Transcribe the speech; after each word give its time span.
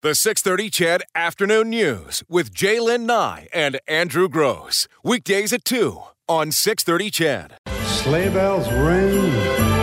The 0.00 0.14
630 0.14 0.70
CHED 0.70 1.02
Afternoon 1.16 1.70
News 1.70 2.22
with 2.28 2.54
Jaylen 2.54 3.00
Nye 3.00 3.48
and 3.52 3.80
Andrew 3.88 4.28
Gross. 4.28 4.86
Weekdays 5.02 5.52
at 5.52 5.64
2 5.64 6.00
on 6.28 6.52
630 6.52 7.10
CHED. 7.10 7.54
Sleigh 7.84 8.28
bells 8.28 8.70
ring. 8.74 9.34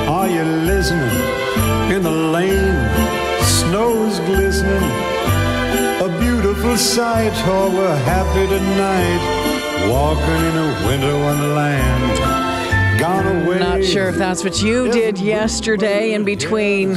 Are 0.07 0.29
you 0.29 0.41
listening? 0.41 1.11
In 1.91 2.01
the 2.01 2.11
lane, 2.11 3.43
snow's 3.43 4.19
glistening. 4.21 4.89
A 5.99 6.17
beautiful 6.21 6.77
sight. 6.77 7.33
Oh, 7.47 7.69
we're 7.75 7.97
happy 8.05 8.47
tonight. 8.47 9.91
Walking 9.91 10.23
in 10.23 10.55
a 10.55 10.87
winter 10.87 11.19
wonderland. 11.25 12.44
Not 13.05 13.83
sure 13.83 14.09
if 14.09 14.15
that's 14.15 14.43
what 14.43 14.63
you 14.63 14.91
did 14.91 15.19
yesterday 15.19 16.13
in 16.13 16.25
between 16.25 16.95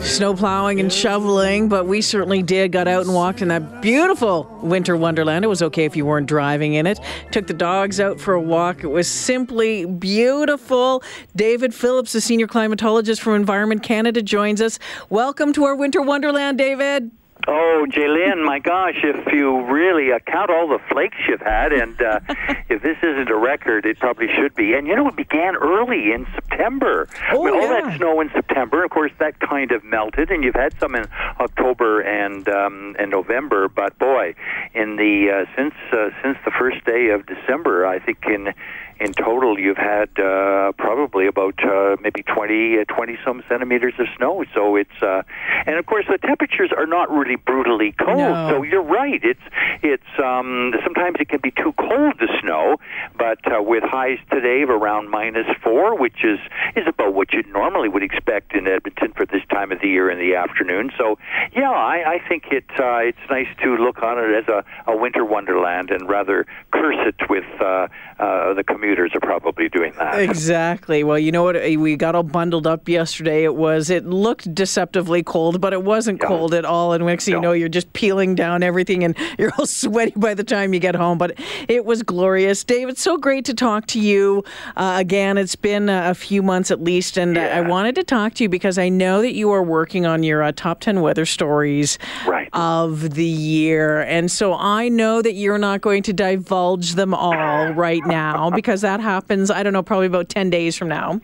snow 0.00 0.34
plowing 0.34 0.78
and 0.78 0.92
shoveling, 0.92 1.70
but 1.70 1.86
we 1.86 2.02
certainly 2.02 2.42
did. 2.42 2.70
Got 2.70 2.86
out 2.86 3.06
and 3.06 3.14
walked 3.14 3.40
in 3.40 3.48
that 3.48 3.80
beautiful 3.80 4.44
winter 4.62 4.94
wonderland. 4.94 5.42
It 5.42 5.48
was 5.48 5.62
okay 5.62 5.86
if 5.86 5.96
you 5.96 6.04
weren't 6.04 6.26
driving 6.26 6.74
in 6.74 6.86
it. 6.86 7.00
Took 7.30 7.46
the 7.46 7.54
dogs 7.54 7.98
out 7.98 8.20
for 8.20 8.34
a 8.34 8.40
walk. 8.42 8.84
It 8.84 8.88
was 8.88 9.08
simply 9.08 9.86
beautiful. 9.86 11.02
David 11.34 11.72
Phillips, 11.74 12.12
the 12.12 12.20
senior 12.20 12.46
climatologist 12.46 13.20
from 13.20 13.34
Environment 13.34 13.82
Canada, 13.82 14.20
joins 14.20 14.60
us. 14.60 14.78
Welcome 15.08 15.54
to 15.54 15.64
our 15.64 15.74
winter 15.74 16.02
wonderland, 16.02 16.58
David. 16.58 17.10
Oh, 17.48 17.86
Jalen, 17.88 18.44
my 18.44 18.60
gosh, 18.60 18.96
if 19.02 19.32
you 19.32 19.66
really 19.66 20.12
uh, 20.12 20.20
count 20.20 20.50
all 20.50 20.68
the 20.68 20.78
flakes 20.90 21.16
you've 21.28 21.40
had, 21.40 21.72
and 21.72 22.00
uh, 22.00 22.20
if 22.68 22.82
this 22.82 22.96
isn't 23.02 23.28
a 23.28 23.36
record, 23.36 23.84
it 23.84 23.98
probably 23.98 24.28
should 24.28 24.54
be. 24.54 24.74
And 24.74 24.86
you 24.86 24.94
know, 24.94 25.08
it 25.08 25.16
began 25.16 25.56
early 25.56 26.12
in 26.12 26.26
September. 26.34 27.08
Oh, 27.32 27.42
I 27.42 27.50
mean, 27.50 27.54
all 27.60 27.68
yeah. 27.68 27.80
that 27.80 27.96
snow 27.98 28.20
in 28.20 28.30
September, 28.30 28.84
of 28.84 28.90
course, 28.90 29.10
that 29.18 29.40
kind 29.40 29.72
of 29.72 29.82
melted, 29.82 30.30
and 30.30 30.44
you've 30.44 30.54
had 30.54 30.78
some 30.78 30.94
in 30.94 31.06
October 31.40 32.00
and 32.00 32.48
um, 32.48 32.94
and 32.98 33.10
November. 33.10 33.68
But 33.68 33.98
boy, 33.98 34.34
in 34.74 34.96
the 34.96 35.44
uh, 35.44 35.56
since 35.56 35.74
uh, 35.92 36.10
since 36.22 36.38
the 36.44 36.52
first 36.52 36.84
day 36.84 37.08
of 37.08 37.26
December, 37.26 37.86
I 37.86 37.98
think 37.98 38.18
in 38.26 38.54
in 39.02 39.12
total 39.14 39.58
you've 39.58 39.76
had 39.76 40.08
uh, 40.18 40.72
probably 40.78 41.26
about 41.26 41.58
uh, 41.64 41.96
maybe 42.00 42.22
20, 42.22 42.78
uh, 42.78 42.84
20 42.84 43.18
some 43.24 43.42
centimeters 43.48 43.94
of 43.98 44.06
snow. 44.16 44.44
So 44.54 44.76
it's 44.76 45.02
uh, 45.02 45.22
and 45.66 45.76
of 45.76 45.86
course 45.86 46.06
the 46.08 46.18
temperatures 46.18 46.70
are 46.76 46.86
not 46.86 47.10
really 47.10 47.36
brutally 47.36 47.92
cold. 47.92 48.18
No. 48.18 48.48
So 48.50 48.62
you're 48.62 48.82
right. 48.82 49.20
It's 49.22 49.42
it's 49.82 50.12
um, 50.22 50.74
sometimes 50.84 51.16
it 51.18 51.28
can 51.28 51.40
be 51.40 51.50
too 51.50 51.72
cold 51.78 52.18
to 52.20 52.26
snow, 52.40 52.76
but 53.18 53.38
uh, 53.52 53.62
with 53.62 53.82
highs 53.82 54.18
today 54.30 54.62
of 54.62 54.70
around 54.70 55.10
minus 55.10 55.46
four, 55.62 55.98
which 55.98 56.24
is 56.24 56.38
is 56.76 56.86
about 56.86 57.14
what 57.14 57.32
you 57.32 57.42
normally 57.52 57.88
would 57.88 58.02
expect 58.02 58.54
in 58.54 58.68
Edmonton 58.68 59.12
for 59.14 59.26
this 59.26 59.42
time 59.50 59.72
of 59.72 59.80
the 59.80 59.88
year 59.88 60.10
in 60.10 60.18
the 60.18 60.36
afternoon. 60.36 60.90
So 60.96 61.18
yeah, 61.56 61.70
I, 61.70 62.14
I 62.14 62.28
think 62.28 62.44
it 62.52 62.64
uh, 62.78 62.98
it's 62.98 63.26
nice 63.28 63.48
to 63.62 63.76
look 63.76 64.02
on 64.02 64.18
it 64.18 64.32
as 64.36 64.48
a, 64.48 64.64
a 64.86 64.96
winter 64.96 65.24
wonderland 65.24 65.90
and 65.90 66.08
rather 66.08 66.46
curse 66.70 67.00
it 67.06 67.28
with 67.28 67.44
uh, 67.60 67.88
uh, 68.18 68.54
the 68.54 68.62
commuters 68.92 69.14
are 69.14 69.20
probably 69.20 69.68
doing 69.70 69.92
that. 69.98 70.20
Exactly. 70.20 71.02
Well, 71.02 71.18
you 71.18 71.32
know 71.32 71.42
what? 71.44 71.54
We 71.56 71.96
got 71.96 72.14
all 72.14 72.22
bundled 72.22 72.66
up 72.66 72.88
yesterday. 72.88 73.44
It 73.44 73.54
was, 73.54 73.88
it 73.88 74.04
looked 74.04 74.54
deceptively 74.54 75.22
cold, 75.22 75.60
but 75.60 75.72
it 75.72 75.82
wasn't 75.82 76.20
Yeah. 76.20 76.28
cold 76.28 76.52
at 76.52 76.64
all. 76.66 76.92
And 76.92 77.04
next 77.06 77.24
thing 77.24 77.34
you 77.34 77.40
know, 77.40 77.52
you're 77.52 77.68
just 77.70 77.90
peeling 77.94 78.34
down 78.34 78.62
everything 78.62 79.02
and 79.04 79.16
you're 79.38 79.52
all 79.58 79.64
sweaty 79.66 80.12
by 80.16 80.34
the 80.34 80.44
time 80.44 80.74
you 80.74 80.80
get 80.80 80.94
home. 80.94 81.16
But 81.16 81.38
it 81.68 81.84
was 81.86 82.02
glorious. 82.02 82.64
David, 82.64 82.98
so 82.98 83.16
great 83.16 83.44
to 83.46 83.54
talk 83.54 83.86
to 83.88 84.00
you 84.00 84.44
uh, 84.76 84.96
again. 84.98 85.38
It's 85.38 85.56
been 85.56 85.88
a 85.88 86.14
few 86.14 86.42
months 86.42 86.70
at 86.70 86.82
least. 86.82 87.16
And 87.16 87.38
uh, 87.38 87.40
I 87.40 87.62
wanted 87.62 87.94
to 87.94 88.04
talk 88.04 88.34
to 88.34 88.42
you 88.44 88.48
because 88.50 88.76
I 88.76 88.90
know 88.90 89.22
that 89.22 89.32
you 89.34 89.50
are 89.52 89.62
working 89.62 90.04
on 90.04 90.22
your 90.22 90.42
uh, 90.42 90.52
top 90.54 90.80
10 90.80 91.00
weather 91.00 91.24
stories 91.24 91.98
Right. 92.26 92.48
of 92.52 93.14
the 93.14 93.24
year. 93.24 94.02
And 94.02 94.30
so 94.30 94.54
I 94.54 94.88
know 94.90 95.22
that 95.22 95.32
you're 95.32 95.58
not 95.58 95.80
going 95.80 96.02
to 96.04 96.12
divulge 96.12 96.92
them 96.94 97.14
all 97.14 97.72
right 97.72 98.04
now 98.06 98.50
because 98.50 98.81
that 98.82 99.00
happens, 99.00 99.50
I 99.50 99.62
don't 99.62 99.72
know, 99.72 99.82
probably 99.82 100.06
about 100.06 100.28
10 100.28 100.50
days 100.50 100.76
from 100.76 100.88
now. 100.88 101.20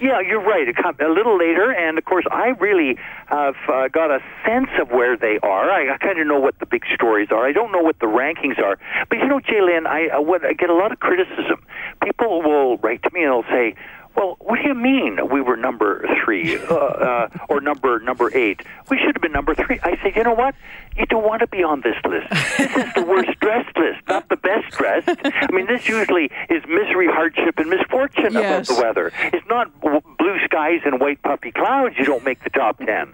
Yeah, 0.00 0.20
you're 0.20 0.40
right. 0.40 0.68
A 1.00 1.08
little 1.08 1.36
later, 1.36 1.72
and 1.72 1.98
of 1.98 2.04
course, 2.04 2.24
I 2.30 2.48
really 2.60 2.96
have 3.26 3.56
uh, 3.68 3.88
got 3.88 4.10
a 4.10 4.20
sense 4.46 4.68
of 4.80 4.90
where 4.90 5.16
they 5.16 5.38
are. 5.42 5.70
I, 5.70 5.94
I 5.94 5.98
kind 5.98 6.20
of 6.20 6.26
know 6.26 6.38
what 6.38 6.58
the 6.60 6.66
big 6.66 6.84
stories 6.94 7.28
are. 7.32 7.46
I 7.46 7.52
don't 7.52 7.72
know 7.72 7.82
what 7.82 7.98
the 7.98 8.06
rankings 8.06 8.58
are, 8.58 8.78
but 9.08 9.18
you 9.18 9.26
know, 9.26 9.40
Jalen, 9.40 9.86
I, 9.86 10.08
I, 10.08 10.18
what, 10.20 10.44
I 10.44 10.52
get 10.52 10.70
a 10.70 10.74
lot 10.74 10.92
of 10.92 11.00
criticism. 11.00 11.64
People 12.02 12.42
will 12.42 12.78
write 12.78 13.02
to 13.02 13.10
me 13.12 13.24
and 13.24 13.32
they'll 13.32 13.50
say. 13.50 13.74
Well, 14.18 14.36
what 14.40 14.56
do 14.60 14.66
you 14.66 14.74
mean 14.74 15.28
we 15.30 15.40
were 15.40 15.56
number 15.56 16.04
three 16.24 16.58
uh, 16.58 16.74
uh, 16.74 17.28
or 17.48 17.60
number 17.60 18.00
number 18.00 18.36
eight? 18.36 18.62
We 18.90 18.98
should 18.98 19.14
have 19.14 19.22
been 19.22 19.30
number 19.32 19.54
three. 19.54 19.78
I 19.84 19.92
say, 20.02 20.12
you 20.16 20.24
know 20.24 20.32
what? 20.34 20.56
You 20.96 21.06
don't 21.06 21.22
want 21.24 21.40
to 21.42 21.46
be 21.46 21.62
on 21.62 21.82
this 21.82 21.94
list. 22.04 22.28
This 22.58 22.76
is 22.88 22.94
the 22.94 23.04
worst 23.06 23.38
dressed 23.38 23.76
list, 23.76 24.00
not 24.08 24.28
the 24.28 24.36
best 24.36 24.76
dressed. 24.76 25.08
I 25.24 25.46
mean, 25.52 25.66
this 25.68 25.86
usually 25.88 26.24
is 26.50 26.64
misery, 26.66 27.06
hardship, 27.06 27.56
and 27.58 27.70
misfortune 27.70 28.32
Yes. 28.32 28.68
about 28.68 28.76
the 28.76 28.82
weather. 28.82 29.12
It's 29.32 29.46
not 29.48 29.80
blue 29.80 30.38
skies 30.44 30.80
and 30.84 30.98
white 31.00 31.22
puffy 31.22 31.52
clouds. 31.52 31.94
You 31.98 32.04
don't 32.04 32.24
make 32.24 32.42
the 32.42 32.50
top 32.50 32.78
ten. 32.78 33.12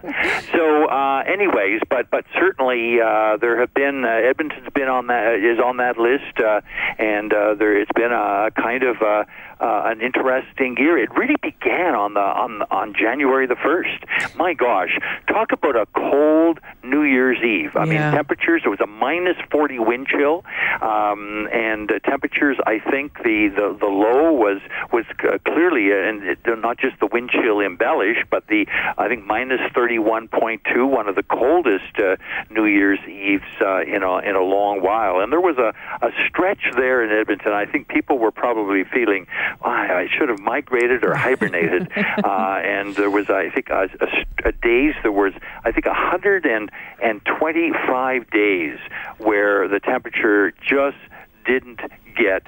So, 0.53 0.85
uh, 0.89 1.23
anyways, 1.27 1.81
but 1.87 2.09
but 2.09 2.25
certainly 2.33 2.99
uh, 2.99 3.37
there 3.37 3.59
have 3.59 3.73
been 3.75 4.03
uh, 4.03 4.07
Edmonton's 4.09 4.69
been 4.73 4.87
on 4.89 5.05
that 5.07 5.35
is 5.35 5.59
on 5.59 5.77
that 5.77 5.99
list, 5.99 6.39
uh, 6.39 6.61
and 6.97 7.31
uh, 7.31 7.53
there 7.53 7.79
it's 7.79 7.91
been 7.93 8.11
a 8.11 8.49
kind 8.55 8.81
of 8.83 8.99
uh, 9.03 9.25
uh, 9.59 9.83
an 9.85 10.01
interesting 10.01 10.75
year. 10.79 10.94
It 10.97 11.15
really 11.15 11.35
began 11.41 11.95
on 11.95 12.13
the 12.13 12.19
on 12.21 12.61
on 12.71 12.93
January 12.93 13.47
the 13.47 13.55
first. 13.55 14.03
My 14.35 14.53
gosh, 14.53 14.97
talk 15.27 15.51
about 15.51 15.75
a 15.75 15.85
cold 15.95 16.59
New 16.83 17.03
Year's 17.03 17.41
Eve. 17.43 17.75
I 17.75 17.83
Yeah. 17.85 17.85
mean, 17.85 18.01
temperatures. 18.13 18.61
It 18.65 18.69
was 18.69 18.79
a 18.81 18.87
minus 18.87 19.37
forty 19.51 19.79
wind 19.79 20.07
chill, 20.07 20.43
um, 20.81 21.47
and 21.51 21.91
uh, 21.91 21.99
temperatures. 21.99 22.57
I 22.65 22.79
think 22.79 23.17
the, 23.23 23.49
the 23.49 23.75
the 23.79 23.87
low 23.87 24.31
was 24.31 24.61
was 24.91 25.05
uh, 25.23 25.37
clearly, 25.45 25.91
uh, 25.91 25.95
and 26.09 26.23
it, 26.23 26.39
not 26.59 26.77
just 26.77 26.99
the 26.99 27.07
wind 27.07 27.29
chill 27.31 27.59
embellished, 27.61 28.25
but 28.29 28.47
the 28.47 28.67
I 28.97 29.07
think 29.07 29.25
minus 29.25 29.61
thirty 29.73 29.99
one 29.99 30.27
point 30.27 30.61
two, 30.71 30.85
one 30.85 31.07
of 31.07 31.15
the 31.15 31.23
coldest 31.23 31.97
uh, 31.99 32.17
New 32.49 32.65
Year's 32.65 32.99
Eves 33.07 33.43
uh, 33.61 33.81
in 33.81 34.03
a 34.03 34.17
in 34.19 34.35
a 34.35 34.43
long 34.43 34.81
while. 34.81 35.19
And 35.19 35.31
there 35.31 35.41
was 35.41 35.57
a 35.57 35.73
a 36.05 36.11
stretch 36.27 36.63
there 36.75 37.03
in 37.03 37.11
Edmonton. 37.11 37.51
I 37.53 37.65
think 37.65 37.87
people 37.87 38.17
were 38.19 38.31
probably 38.31 38.83
feeling, 38.83 39.27
"Why, 39.59 39.87
I 40.01 40.07
should 40.15 40.29
have 40.29 40.39
migrated 40.39 40.74
or 41.03 41.15
hibernated. 41.15 41.91
uh, 41.97 42.61
and 42.63 42.95
there 42.95 43.09
was, 43.09 43.29
I 43.29 43.49
think, 43.49 43.69
a, 43.69 43.89
a, 44.01 44.49
a 44.49 44.51
days. 44.51 44.93
There 45.01 45.11
was, 45.11 45.33
I 45.63 45.71
think, 45.71 45.85
a 45.85 45.93
hundred 45.93 46.45
and 46.45 46.71
and 47.01 47.21
twenty 47.25 47.71
five 47.87 48.29
days 48.29 48.77
where 49.17 49.67
the 49.67 49.79
temperature 49.79 50.51
just 50.61 50.97
didn't 51.45 51.79
get. 52.15 52.43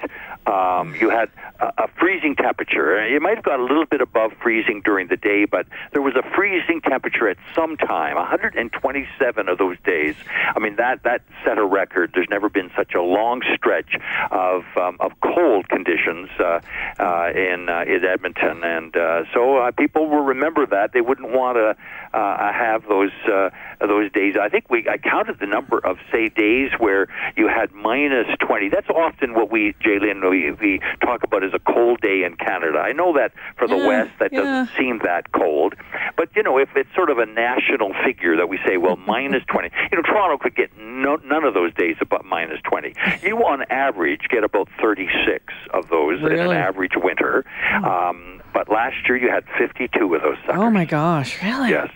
Um, 0.46 0.94
you 0.94 1.10
had 1.10 1.30
a, 1.60 1.84
a 1.84 1.88
freezing 1.98 2.34
temperature. 2.36 2.98
It 3.04 3.20
might 3.20 3.36
have 3.36 3.44
got 3.44 3.60
a 3.60 3.62
little 3.62 3.86
bit 3.86 4.00
above 4.00 4.32
freezing 4.42 4.82
during 4.84 5.08
the 5.08 5.16
day, 5.16 5.44
but 5.44 5.66
there 5.92 6.02
was 6.02 6.14
a 6.16 6.22
freezing 6.34 6.80
temperature 6.80 7.28
at 7.28 7.36
some 7.54 7.76
time. 7.76 8.16
127 8.16 9.48
of 9.48 9.58
those 9.58 9.76
days. 9.84 10.14
I 10.54 10.58
mean, 10.58 10.76
that 10.76 11.02
that 11.04 11.22
set 11.44 11.58
a 11.58 11.64
record. 11.64 12.12
There's 12.14 12.30
never 12.30 12.48
been 12.48 12.70
such 12.76 12.94
a 12.94 13.02
long 13.02 13.42
stretch 13.54 13.94
of 14.30 14.64
um, 14.76 14.96
of 15.00 15.12
cold 15.20 15.68
conditions 15.68 16.30
uh, 16.38 16.60
uh, 16.98 17.30
in 17.34 17.68
uh, 17.68 17.84
in 17.86 18.04
Edmonton, 18.04 18.64
and 18.64 18.96
uh, 18.96 19.24
so 19.34 19.58
uh, 19.58 19.70
people 19.72 20.08
will 20.08 20.24
remember 20.24 20.66
that. 20.66 20.92
They 20.92 21.00
wouldn't 21.00 21.30
want 21.30 21.56
to 21.56 21.76
uh, 22.16 22.52
have 22.52 22.86
those 22.88 23.12
uh, 23.26 23.50
those 23.80 24.10
days. 24.12 24.34
I 24.40 24.48
think 24.48 24.68
we 24.70 24.86
I 24.88 24.98
counted 24.98 25.38
the 25.38 25.46
number 25.46 25.78
of 25.78 25.98
say 26.10 26.28
days 26.28 26.70
where 26.78 27.06
you 27.36 27.48
had 27.48 27.72
minus 27.72 28.26
20. 28.40 28.68
That's 28.70 28.88
often 28.88 29.34
what 29.34 29.50
we, 29.50 29.74
Jalen, 29.84 30.28
we, 30.28 30.50
we 30.52 30.80
talk 31.02 31.22
about 31.22 31.44
as 31.44 31.52
a 31.54 31.58
cold 31.60 32.00
day 32.00 32.24
in 32.24 32.36
Canada. 32.36 32.78
I 32.78 32.92
know 32.92 33.12
that 33.14 33.32
for 33.56 33.68
the 33.68 33.76
Yeah, 33.76 33.86
West 33.86 34.10
that 34.18 34.32
yeah. 34.32 34.40
doesn't 34.42 34.76
seem 34.76 35.00
that 35.04 35.32
cold, 35.32 35.74
but 36.16 36.28
you 36.34 36.42
know 36.42 36.58
if 36.58 36.70
it's 36.76 36.92
sort 36.94 37.10
of 37.10 37.18
a 37.18 37.26
national 37.26 37.94
figure 38.04 38.36
that 38.36 38.48
we 38.48 38.58
say, 38.66 38.76
well, 38.76 38.96
minus 39.06 39.42
20. 39.48 39.70
You 39.92 39.98
know, 39.98 40.02
Toronto 40.02 40.38
could 40.38 40.56
get 40.56 40.76
no, 40.78 41.16
none 41.24 41.44
of 41.44 41.54
those 41.54 41.72
days 41.74 41.96
above 42.00 42.24
minus 42.24 42.60
20. 42.62 42.94
You 43.22 43.36
on 43.38 43.62
average 43.70 44.22
get 44.30 44.44
about 44.44 44.68
36 44.82 45.44
of 45.72 45.88
those 45.88 46.20
in 46.20 46.26
an 46.32 46.50
average 46.52 46.92
winter. 46.96 47.44
Um, 47.84 48.42
but 48.52 48.68
last 48.68 48.96
year 49.08 49.16
you 49.16 49.30
had 49.30 49.44
52 49.58 50.14
of 50.14 50.22
those 50.22 50.36
suckers. 50.46 50.60
Oh 50.60 50.70
my 50.70 50.84
gosh, 50.84 51.40
really? 51.42 51.70
Yes. 51.70 51.90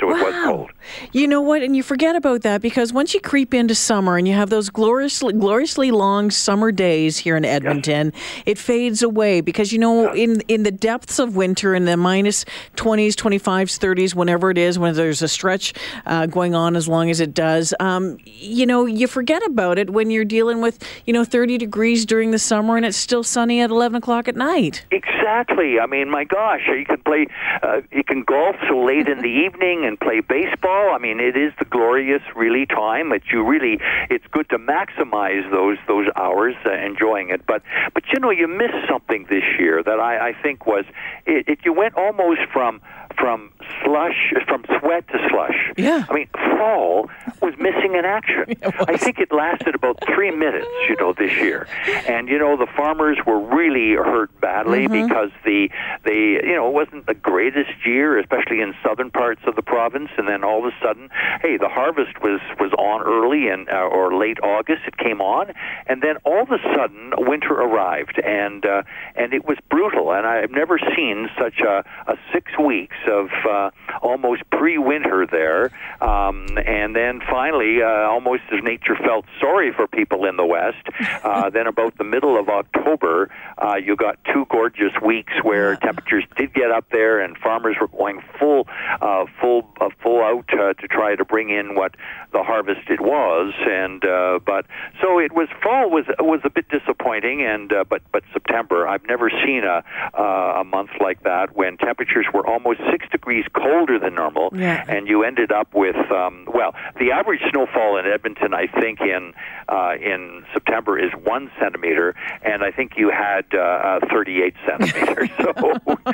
So 0.00 0.10
it 0.10 0.14
was 0.22 0.32
Wow. 0.32 0.44
cold. 0.46 0.70
You 1.12 1.26
know 1.26 1.40
what? 1.40 1.62
And 1.62 1.74
you 1.76 1.82
forget 1.82 2.14
about 2.16 2.42
that 2.42 2.60
because 2.62 2.92
once 2.92 3.14
you 3.14 3.20
creep 3.20 3.52
into 3.54 3.74
summer 3.74 4.16
and 4.16 4.26
you 4.28 4.34
have 4.34 4.50
those 4.50 4.70
gloriously, 4.70 5.32
gloriously 5.32 5.90
long 5.90 6.30
summer 6.30 6.70
days 6.72 7.18
here 7.18 7.36
in 7.36 7.44
Edmonton, 7.44 8.12
it 8.46 8.58
fades 8.58 9.02
away 9.02 9.40
because 9.40 9.72
you 9.72 9.78
know 9.78 10.12
in 10.12 10.40
in 10.42 10.62
the 10.62 10.70
depths 10.70 11.18
of 11.18 11.36
winter 11.36 11.74
in 11.74 11.84
the 11.84 11.96
minus 11.96 12.18
minus 12.18 12.44
twenties, 12.74 13.14
twenty 13.14 13.38
fives, 13.38 13.76
thirties, 13.78 14.14
whenever 14.14 14.50
it 14.50 14.58
is, 14.58 14.78
when 14.78 14.94
there's 14.94 15.22
a 15.22 15.28
stretch 15.28 15.72
uh, 16.06 16.26
going 16.26 16.54
on 16.54 16.74
as 16.74 16.88
long 16.88 17.10
as 17.10 17.20
it 17.20 17.32
does, 17.32 17.72
um, 17.80 18.18
you 18.24 18.66
know 18.66 18.86
you 18.86 19.06
forget 19.06 19.44
about 19.46 19.78
it 19.78 19.90
when 19.90 20.10
you're 20.10 20.24
dealing 20.24 20.60
with 20.60 20.82
you 21.06 21.12
know 21.12 21.24
thirty 21.24 21.58
degrees 21.58 22.04
during 22.04 22.30
the 22.32 22.38
summer 22.38 22.76
and 22.76 22.84
it's 22.84 22.96
still 22.96 23.22
sunny 23.22 23.60
at 23.60 23.70
eleven 23.70 23.96
o'clock 23.96 24.26
at 24.26 24.34
night. 24.36 24.84
Exactly. 24.90 25.78
I 25.78 25.86
mean, 25.86 26.10
my 26.10 26.24
gosh, 26.24 26.62
you 26.66 26.84
can 26.84 27.00
play, 27.02 27.26
uh, 27.62 27.82
you 27.92 28.02
can 28.02 28.22
golf 28.22 28.56
so 28.68 28.82
late 28.82 29.08
in 29.08 29.18
the 29.20 29.28
evening, 29.28 29.84
and 29.88 29.98
play 29.98 30.20
baseball. 30.20 30.94
I 30.94 30.98
mean, 30.98 31.18
it 31.18 31.36
is 31.36 31.52
the 31.58 31.64
glorious, 31.64 32.22
really 32.36 32.66
time 32.66 33.10
that 33.10 33.22
you 33.32 33.42
really. 33.44 33.80
It's 34.10 34.26
good 34.30 34.48
to 34.50 34.58
maximize 34.58 35.50
those 35.50 35.78
those 35.88 36.06
hours 36.14 36.54
uh, 36.64 36.72
enjoying 36.74 37.30
it. 37.30 37.46
But 37.46 37.62
but 37.94 38.04
you 38.12 38.20
know, 38.20 38.30
you 38.30 38.46
missed 38.46 38.86
something 38.88 39.26
this 39.28 39.44
year 39.58 39.82
that 39.82 39.98
I, 39.98 40.28
I 40.28 40.32
think 40.40 40.66
was 40.66 40.84
it, 41.26 41.48
it. 41.48 41.58
You 41.64 41.72
went 41.72 41.94
almost 41.94 42.42
from 42.52 42.80
from 43.16 43.50
slush, 43.88 44.34
from 44.46 44.64
sweat 44.80 45.06
to 45.08 45.18
slush. 45.30 45.56
Yeah. 45.76 46.04
I 46.08 46.14
mean, 46.14 46.28
fall 46.58 47.08
was 47.40 47.54
missing 47.58 47.94
in 47.96 48.04
action. 48.04 48.44
I 48.88 48.96
think 48.96 49.18
it 49.18 49.32
lasted 49.32 49.74
about 49.74 49.98
three 50.04 50.30
minutes, 50.30 50.68
you 50.88 50.96
know, 51.00 51.12
this 51.12 51.32
year. 51.38 51.66
And 52.06 52.28
you 52.28 52.38
know, 52.38 52.56
the 52.56 52.66
farmers 52.76 53.18
were 53.26 53.40
really 53.40 53.94
hurt 53.94 54.30
badly 54.40 54.68
Mm-hmm. 54.68 55.06
because 55.06 55.30
the 55.44 55.70
they 56.04 56.40
you 56.46 56.54
know 56.54 56.68
it 56.68 56.74
wasn't 56.74 57.06
the 57.06 57.14
greatest 57.14 57.70
year, 57.86 58.18
especially 58.18 58.60
in 58.60 58.74
southern 58.84 59.10
parts 59.10 59.40
of 59.46 59.56
the 59.56 59.62
province. 59.62 60.10
And 60.18 60.28
then 60.28 60.44
all 60.44 60.58
of 60.66 60.72
a 60.72 60.76
sudden, 60.84 61.08
hey, 61.42 61.56
the 61.56 61.68
harvest 61.68 62.20
was 62.22 62.40
was 62.60 62.72
on 62.78 63.02
early 63.02 63.48
and 63.48 63.68
uh, 63.68 63.88
or 63.88 64.14
late 64.16 64.38
August. 64.42 64.82
It 64.86 64.96
came 64.98 65.20
on, 65.20 65.52
and 65.86 66.02
then 66.02 66.16
all 66.24 66.42
of 66.42 66.50
a 66.50 66.58
sudden, 66.74 67.12
winter 67.16 67.54
arrived, 67.54 68.20
and 68.24 68.64
uh, 68.66 68.82
and 69.16 69.32
it 69.32 69.44
was 69.46 69.58
brutal. 69.70 70.12
And 70.12 70.26
I've 70.26 70.50
never 70.50 70.78
seen 70.96 71.28
such 71.38 71.60
a, 71.60 71.84
a 72.06 72.16
six 72.32 72.52
weeks 72.58 72.96
of 73.10 73.28
uh, 73.48 73.70
almost 74.02 74.42
pre-winter 74.50 75.26
there, 75.26 75.70
um, 76.00 76.46
and 76.64 76.94
then 76.94 77.20
finally, 77.28 77.82
uh, 77.82 77.86
almost 77.86 78.42
as 78.52 78.62
nature 78.62 78.96
felt 78.96 79.24
sorry 79.40 79.72
for 79.72 79.86
people 79.86 80.24
in 80.24 80.36
the 80.36 80.44
west, 80.44 80.86
uh, 81.24 81.50
then 81.50 81.66
about 81.66 81.96
the 81.98 82.04
middle 82.04 82.38
of 82.38 82.48
October, 82.48 83.30
uh, 83.58 83.76
you 83.76 83.96
got 83.96 84.18
two 84.32 84.46
gorgeous 84.50 84.92
weeks 85.04 85.32
where 85.42 85.76
temperatures 85.76 86.24
did 86.36 86.52
get 86.54 86.70
up 86.70 86.86
there, 86.90 87.20
and 87.20 87.36
farmers 87.38 87.76
were 87.80 87.88
going 87.88 88.20
full, 88.38 88.66
uh, 89.00 89.24
full, 89.40 89.68
uh, 89.80 89.88
full 90.02 90.22
out 90.22 90.48
uh, 90.52 90.74
to 90.74 90.88
try 90.88 91.16
to 91.16 91.24
bring 91.24 91.50
in 91.50 91.74
what 91.74 91.94
the 92.32 92.42
harvest 92.42 92.88
it 92.90 93.00
was, 93.00 93.54
and 93.60 94.04
uh, 94.04 94.38
but 94.44 94.66
so 95.00 95.18
it 95.18 95.32
was 95.32 95.48
fall 95.62 95.90
was 95.90 96.04
was 96.18 96.40
a 96.44 96.50
bit 96.50 96.68
disappointing, 96.68 97.42
and 97.42 97.72
uh, 97.72 97.84
but 97.88 98.02
but 98.12 98.22
September 98.32 98.86
I've 98.86 99.04
never 99.06 99.30
seen 99.30 99.64
a 99.64 99.82
uh, 100.18 100.60
a 100.60 100.64
month 100.64 100.90
like 101.00 101.22
that 101.22 101.56
when 101.56 101.78
temperatures 101.78 102.26
were 102.32 102.46
almost 102.46 102.80
six 102.90 103.08
degrees 103.10 103.46
colder 103.54 103.67
than 104.00 104.14
normal, 104.14 104.50
Yeah. 104.54 104.84
and 104.88 105.06
you 105.08 105.24
ended 105.24 105.52
up 105.52 105.74
with 105.74 105.96
um, 106.10 106.44
well 106.52 106.74
the 106.98 107.12
average 107.12 107.40
snowfall 107.50 107.98
in 107.98 108.06
Edmonton 108.06 108.54
I 108.54 108.66
think 108.66 109.00
in 109.00 109.32
uh, 109.68 109.94
in 110.00 110.44
September 110.52 110.98
is 110.98 111.12
one 111.24 111.50
centimeter, 111.60 112.14
and 112.42 112.62
I 112.62 112.70
think 112.70 112.92
you 112.96 113.10
had 113.10 113.44
uh, 113.52 113.58
uh, 113.58 114.00
38 114.10 114.54
centimeters, 114.66 115.28
so 115.38 115.52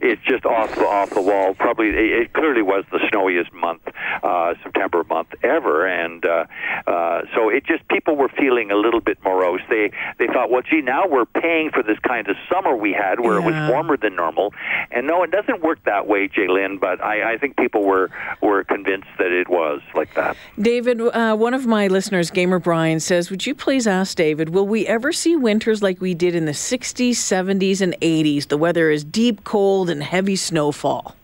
it's 0.00 0.22
just 0.22 0.44
off 0.46 0.74
the 0.74 0.86
off 0.86 1.10
the 1.10 1.20
wall. 1.20 1.54
Probably 1.54 1.88
it, 1.88 2.22
it 2.22 2.32
clearly 2.32 2.62
was 2.62 2.84
the 2.90 3.00
snowiest 3.10 3.52
month, 3.52 3.82
uh, 4.22 4.54
September 4.62 5.04
month 5.04 5.28
ever, 5.42 5.86
and 5.86 6.24
uh, 6.24 6.44
uh, 6.86 7.22
so 7.34 7.48
it 7.50 7.64
just 7.66 7.86
people 7.88 8.16
were 8.16 8.30
feeling 8.30 8.70
a 8.70 8.76
little 8.76 9.00
bit 9.00 9.18
morose. 9.24 9.60
They 9.68 9.90
they 10.18 10.26
thought, 10.26 10.50
well, 10.50 10.62
gee, 10.62 10.80
now 10.80 11.06
we're 11.06 11.26
paying 11.26 11.70
for 11.70 11.82
this 11.82 11.98
kind 12.00 12.28
of 12.28 12.36
summer 12.50 12.74
we 12.74 12.92
had 12.92 13.20
where 13.20 13.36
it 13.36 13.42
was 13.44 13.54
warmer 13.70 13.96
than 13.96 14.16
normal, 14.16 14.54
and 14.90 15.06
no, 15.06 15.22
it 15.22 15.30
doesn't 15.30 15.62
work 15.62 15.84
that 15.84 16.06
way, 16.06 16.28
Jalen. 16.28 16.80
But 16.80 17.01
I, 17.02 17.32
I 17.32 17.38
think 17.38 17.56
people 17.56 17.82
were 17.84 18.10
were 18.40 18.64
convinced 18.64 19.08
that 19.18 19.32
it 19.32 19.48
was 19.48 19.80
like 19.94 20.14
that. 20.14 20.36
David, 20.58 21.00
uh, 21.00 21.36
one 21.36 21.54
of 21.54 21.66
my 21.66 21.88
listeners, 21.88 22.30
Gamer 22.30 22.58
Brian, 22.58 23.00
says, 23.00 23.30
Would 23.30 23.46
you 23.46 23.54
please 23.54 23.86
ask 23.86 24.16
David, 24.16 24.50
will 24.50 24.66
we 24.66 24.86
ever 24.86 25.12
see 25.12 25.36
winters 25.36 25.82
like 25.82 26.00
we 26.00 26.14
did 26.14 26.34
in 26.34 26.44
the 26.44 26.52
60s, 26.52 27.10
70s, 27.12 27.80
and 27.80 27.94
80s? 28.00 28.48
The 28.48 28.58
weather 28.58 28.90
is 28.90 29.04
deep 29.04 29.44
cold 29.44 29.90
and 29.90 30.02
heavy 30.02 30.36
snowfall. 30.36 31.16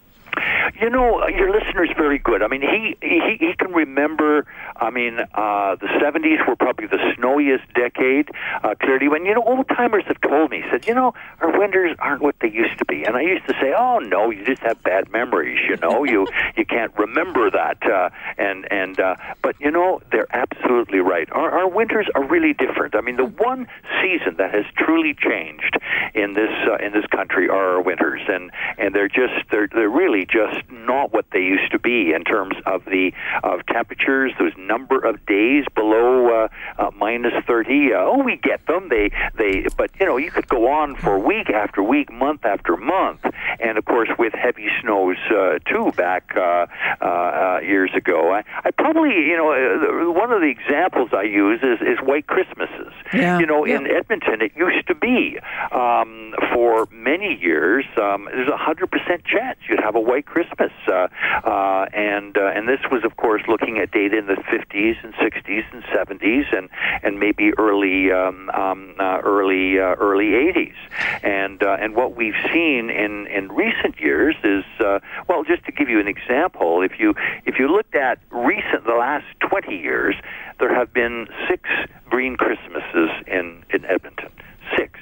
You 0.81 0.91
know, 0.91 1.27
your 1.29 1.51
listener's 1.51 1.88
very 2.09 2.19
good. 2.19 2.43
I 2.43 2.49
mean, 2.49 2.63
he 2.63 2.97
he, 3.03 3.37
he 3.39 3.55
can 3.59 3.73
remember. 3.73 4.47
I 4.77 4.89
mean, 4.89 5.19
uh, 5.21 5.77
the 5.77 5.89
'70s 6.01 6.49
were 6.49 6.57
probably 6.57 6.87
the 6.87 7.13
snowiest 7.15 7.65
decade. 7.75 8.31
Uh, 8.65 8.75
clearly, 8.81 9.09
when 9.09 9.27
you 9.27 9.35
know, 9.35 9.43
old 9.45 9.69
timers 9.69 10.05
have 10.07 10.19
told 10.23 10.51
me, 10.51 10.65
said, 10.71 10.87
you 10.87 10.95
know, 10.95 11.13
our 11.41 11.59
winters 11.59 11.95
aren't 11.99 12.23
what 12.23 12.37
they 12.41 12.49
used 12.49 12.79
to 12.79 12.87
be. 12.87 13.05
And 13.05 13.15
I 13.15 13.21
used 13.21 13.47
to 13.49 13.53
say, 13.61 13.75
oh 13.77 13.99
no, 13.99 14.31
you 14.31 14.43
just 14.43 14.63
have 14.63 14.83
bad 14.83 15.13
memories. 15.13 15.61
You 15.69 15.77
know, 15.77 16.05
you 16.05 16.27
you 16.57 16.65
can't 16.65 16.97
remember 16.97 17.51
that. 17.51 17.79
Uh, 17.85 18.09
and 18.39 18.67
and 18.73 18.99
uh, 18.99 19.17
but 19.43 19.61
you 19.61 19.71
know, 19.71 20.01
they're 20.11 20.35
absolutely 20.35 21.01
right. 21.01 21.31
Our 21.33 21.51
our 21.51 21.69
winters 21.69 22.07
are 22.15 22.25
really 22.25 22.55
different. 22.55 22.95
I 22.95 23.03
mean, 23.03 23.17
the 23.17 23.27
one 23.27 23.69
season 24.01 24.37
that 24.39 24.55
has 24.55 24.65
truly 24.79 25.13
changed 25.13 25.77
in 26.15 26.33
this 26.33 26.55
uh, 26.67 26.77
in 26.77 26.93
this 26.93 27.07
country 27.07 27.51
are 27.51 27.77
our 27.77 27.83
winters, 27.83 28.23
and 28.29 28.51
and 28.79 28.95
they're 28.95 29.09
just 29.09 29.35
they're 29.51 29.69
they're 29.69 29.91
really 29.91 30.25
just 30.25 30.71
not 30.71 31.13
what 31.13 31.27
they 31.33 31.41
used 31.41 31.71
to 31.73 31.79
be 31.79 31.98
in 32.15 32.25
terms 32.25 32.57
of 32.67 32.85
the 32.85 33.13
of 33.43 33.65
temperatures. 33.67 34.33
Those 34.39 34.53
number 34.57 34.99
of 35.05 35.15
days 35.27 35.65
below 35.75 36.45
uh, 36.45 36.49
uh, 36.79 36.91
minus 36.97 37.33
thirty. 37.47 37.93
Uh, 37.93 37.99
oh, 38.01 38.23
we 38.23 38.37
get 38.37 38.67
them. 38.67 38.89
They 38.89 39.11
they 39.37 39.67
but 39.77 39.91
you 40.01 40.07
know 40.07 40.17
you 40.17 40.31
could 40.31 40.49
go 40.49 40.71
on 40.71 40.97
for 40.97 41.19
week 41.19 41.51
after 41.51 41.83
week, 41.83 42.13
month 42.13 42.45
after 42.45 42.77
month, 42.77 43.21
and 43.61 43.79
of 43.79 43.85
course 43.85 44.09
with 44.19 44.33
heavy 44.35 44.69
snows 44.81 45.17
uh, 45.31 45.59
too 45.71 45.93
back 45.97 46.33
uh, 46.37 46.67
uh, 47.01 47.05
uh, 47.05 47.61
years 47.63 47.91
ago. 47.95 48.33
I, 48.33 48.45
I 48.65 48.71
probably 48.71 49.11
you 49.31 49.37
know 49.37 49.53
uh, 49.53 50.13
one 50.13 50.31
of 50.33 50.41
the 50.41 50.49
examples 50.59 51.11
I 51.13 51.23
use 51.23 51.61
is 51.63 51.81
is 51.81 51.99
white 52.03 52.27
Christmases. 52.27 52.93
Yeah. 53.13 53.39
You 53.39 53.47
know 53.47 53.65
Yeah. 53.67 53.77
in 53.77 53.87
Edmonton 53.87 54.41
it 54.43 54.53
used 54.57 54.87
to 54.89 54.95
be 54.95 55.39
um, 55.73 56.35
for 56.53 56.87
many 56.93 57.39
years. 57.41 57.85
Um, 58.01 58.29
there's 58.31 58.49
a 58.49 58.57
hundred 58.57 58.91
percent 58.91 59.25
chance 59.25 59.59
you'd 59.69 59.81
have 59.81 59.95
a 59.95 60.01
white 60.01 60.27
Christmas, 60.27 60.73
uh, 60.87 61.09
uh, 61.45 61.87
and 61.93 62.37
uh, 62.37 62.53
and 62.55 62.69
this 62.69 62.81
was 62.91 63.05
of 63.05 63.17
course 63.17 63.43
looking 63.49 63.79
at 63.79 63.91
data 63.91 64.19
in 64.19 64.27
the 64.27 64.35
50s 64.35 64.97
and 65.03 65.15
60s 65.15 65.65
and 65.73 65.83
70s 65.85 66.57
and 66.57 66.69
and 67.03 67.19
maybe 67.19 67.53
early 67.59 68.11
um, 68.11 68.51
um, 68.51 68.95
uh, 68.99 69.19
early 69.25 69.79
uh, 69.79 69.95
early 69.97 70.31
80s, 70.31 70.75
and 71.23 71.63
uh, 71.63 71.77
and 71.81 71.95
what 71.95 72.17
we've 72.17 72.39
seen 72.53 72.91
in 72.91 73.27
in 73.27 73.49
recent 73.53 74.01
years 74.01 74.37
is 74.45 74.65
uh, 74.81 75.01
well, 75.29 75.45
just 75.45 75.65
to 75.67 75.73
give 75.73 75.89
you 75.89 76.01
an 76.01 76.09
example, 76.09 76.83
if 76.83 76.99
you 76.99 77.15
if 77.45 77.59
you 77.59 77.69
looked 77.69 77.95
at 77.95 78.19
recent 78.31 78.85
the 78.85 78.95
last 78.95 79.27
20 79.41 79.77
years, 79.77 80.15
there 80.59 80.75
have 80.75 80.93
been 80.93 81.27
six 81.49 81.69
green 82.09 82.37
Christmases 82.37 83.11
in 83.27 83.65
in 83.71 83.85
Edmonton, 83.85 84.31
six. 84.77 84.99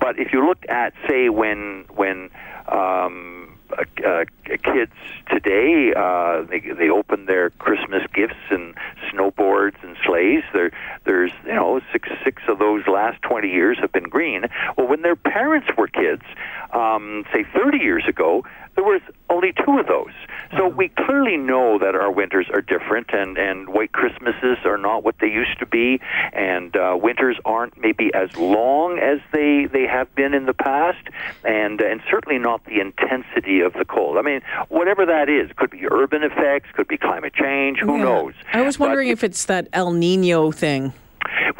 But 0.00 0.18
if 0.18 0.32
you 0.32 0.44
looked 0.44 0.66
at, 0.66 0.92
say, 1.08 1.28
when 1.28 1.84
when 1.94 2.30
um, 2.66 3.41
uh, 3.78 4.24
kids 4.46 4.92
today 5.30 5.92
uh, 5.96 6.42
they 6.42 6.60
they 6.60 6.88
open 6.88 7.26
their 7.26 7.50
Christmas 7.50 8.02
gifts 8.14 8.34
and 8.50 8.74
snowboards 9.12 9.82
and 9.82 9.96
sleighs, 10.04 10.42
there 10.52 10.70
there's 11.04 11.32
you 11.44 11.54
know 11.54 11.80
six 11.92 12.08
six 12.24 12.42
of 12.48 12.58
those 12.58 12.86
last 12.86 13.20
twenty 13.22 13.48
years 13.48 13.78
have 13.80 13.92
been 13.92 14.08
green. 14.08 14.44
Well, 14.76 14.86
when 14.88 15.02
their 15.02 15.16
parents 15.16 15.68
were 15.76 15.88
kids, 15.88 16.22
um, 16.72 17.24
say 17.32 17.44
thirty 17.54 17.78
years 17.78 18.04
ago, 18.08 18.44
there 18.74 18.84
was 18.84 19.00
only 19.30 19.52
two 19.52 19.78
of 19.78 19.86
those. 19.86 20.14
So 20.56 20.68
we 20.68 20.88
clearly 20.88 21.36
know 21.36 21.78
that 21.78 21.94
our 21.94 22.10
winters 22.10 22.46
are 22.52 22.60
different, 22.60 23.10
and 23.12 23.38
and 23.38 23.68
white 23.70 23.92
Christmases 23.92 24.58
are 24.64 24.76
not 24.78 25.02
what 25.02 25.14
they 25.20 25.28
used 25.28 25.58
to 25.60 25.66
be, 25.66 26.00
and 26.32 26.76
uh, 26.76 26.96
winters 27.00 27.36
aren't 27.44 27.78
maybe 27.80 28.12
as 28.14 28.36
long 28.36 28.98
as 28.98 29.18
they 29.32 29.66
they 29.66 29.86
have 29.86 30.14
been 30.14 30.34
in 30.34 30.46
the 30.46 30.54
past, 30.54 31.02
and 31.44 31.80
and 31.80 32.02
certainly 32.10 32.38
not 32.38 32.64
the 32.66 32.80
intensity 32.80 33.60
of 33.60 33.72
the 33.72 33.84
cold. 33.84 34.18
I 34.18 34.22
mean, 34.22 34.40
whatever 34.68 35.06
that 35.06 35.28
is, 35.28 35.50
could 35.56 35.70
be 35.70 35.86
urban 35.90 36.22
effects, 36.22 36.68
could 36.74 36.88
be 36.88 36.98
climate 36.98 37.32
change. 37.34 37.78
Who 37.78 37.96
Yeah. 37.96 38.04
knows? 38.04 38.34
I 38.52 38.60
was 38.62 38.76
But 38.76 38.88
wondering 38.88 39.08
if 39.08 39.24
it's 39.24 39.44
that 39.46 39.68
El 39.72 39.92
Nino 39.92 40.50
thing. 40.50 40.92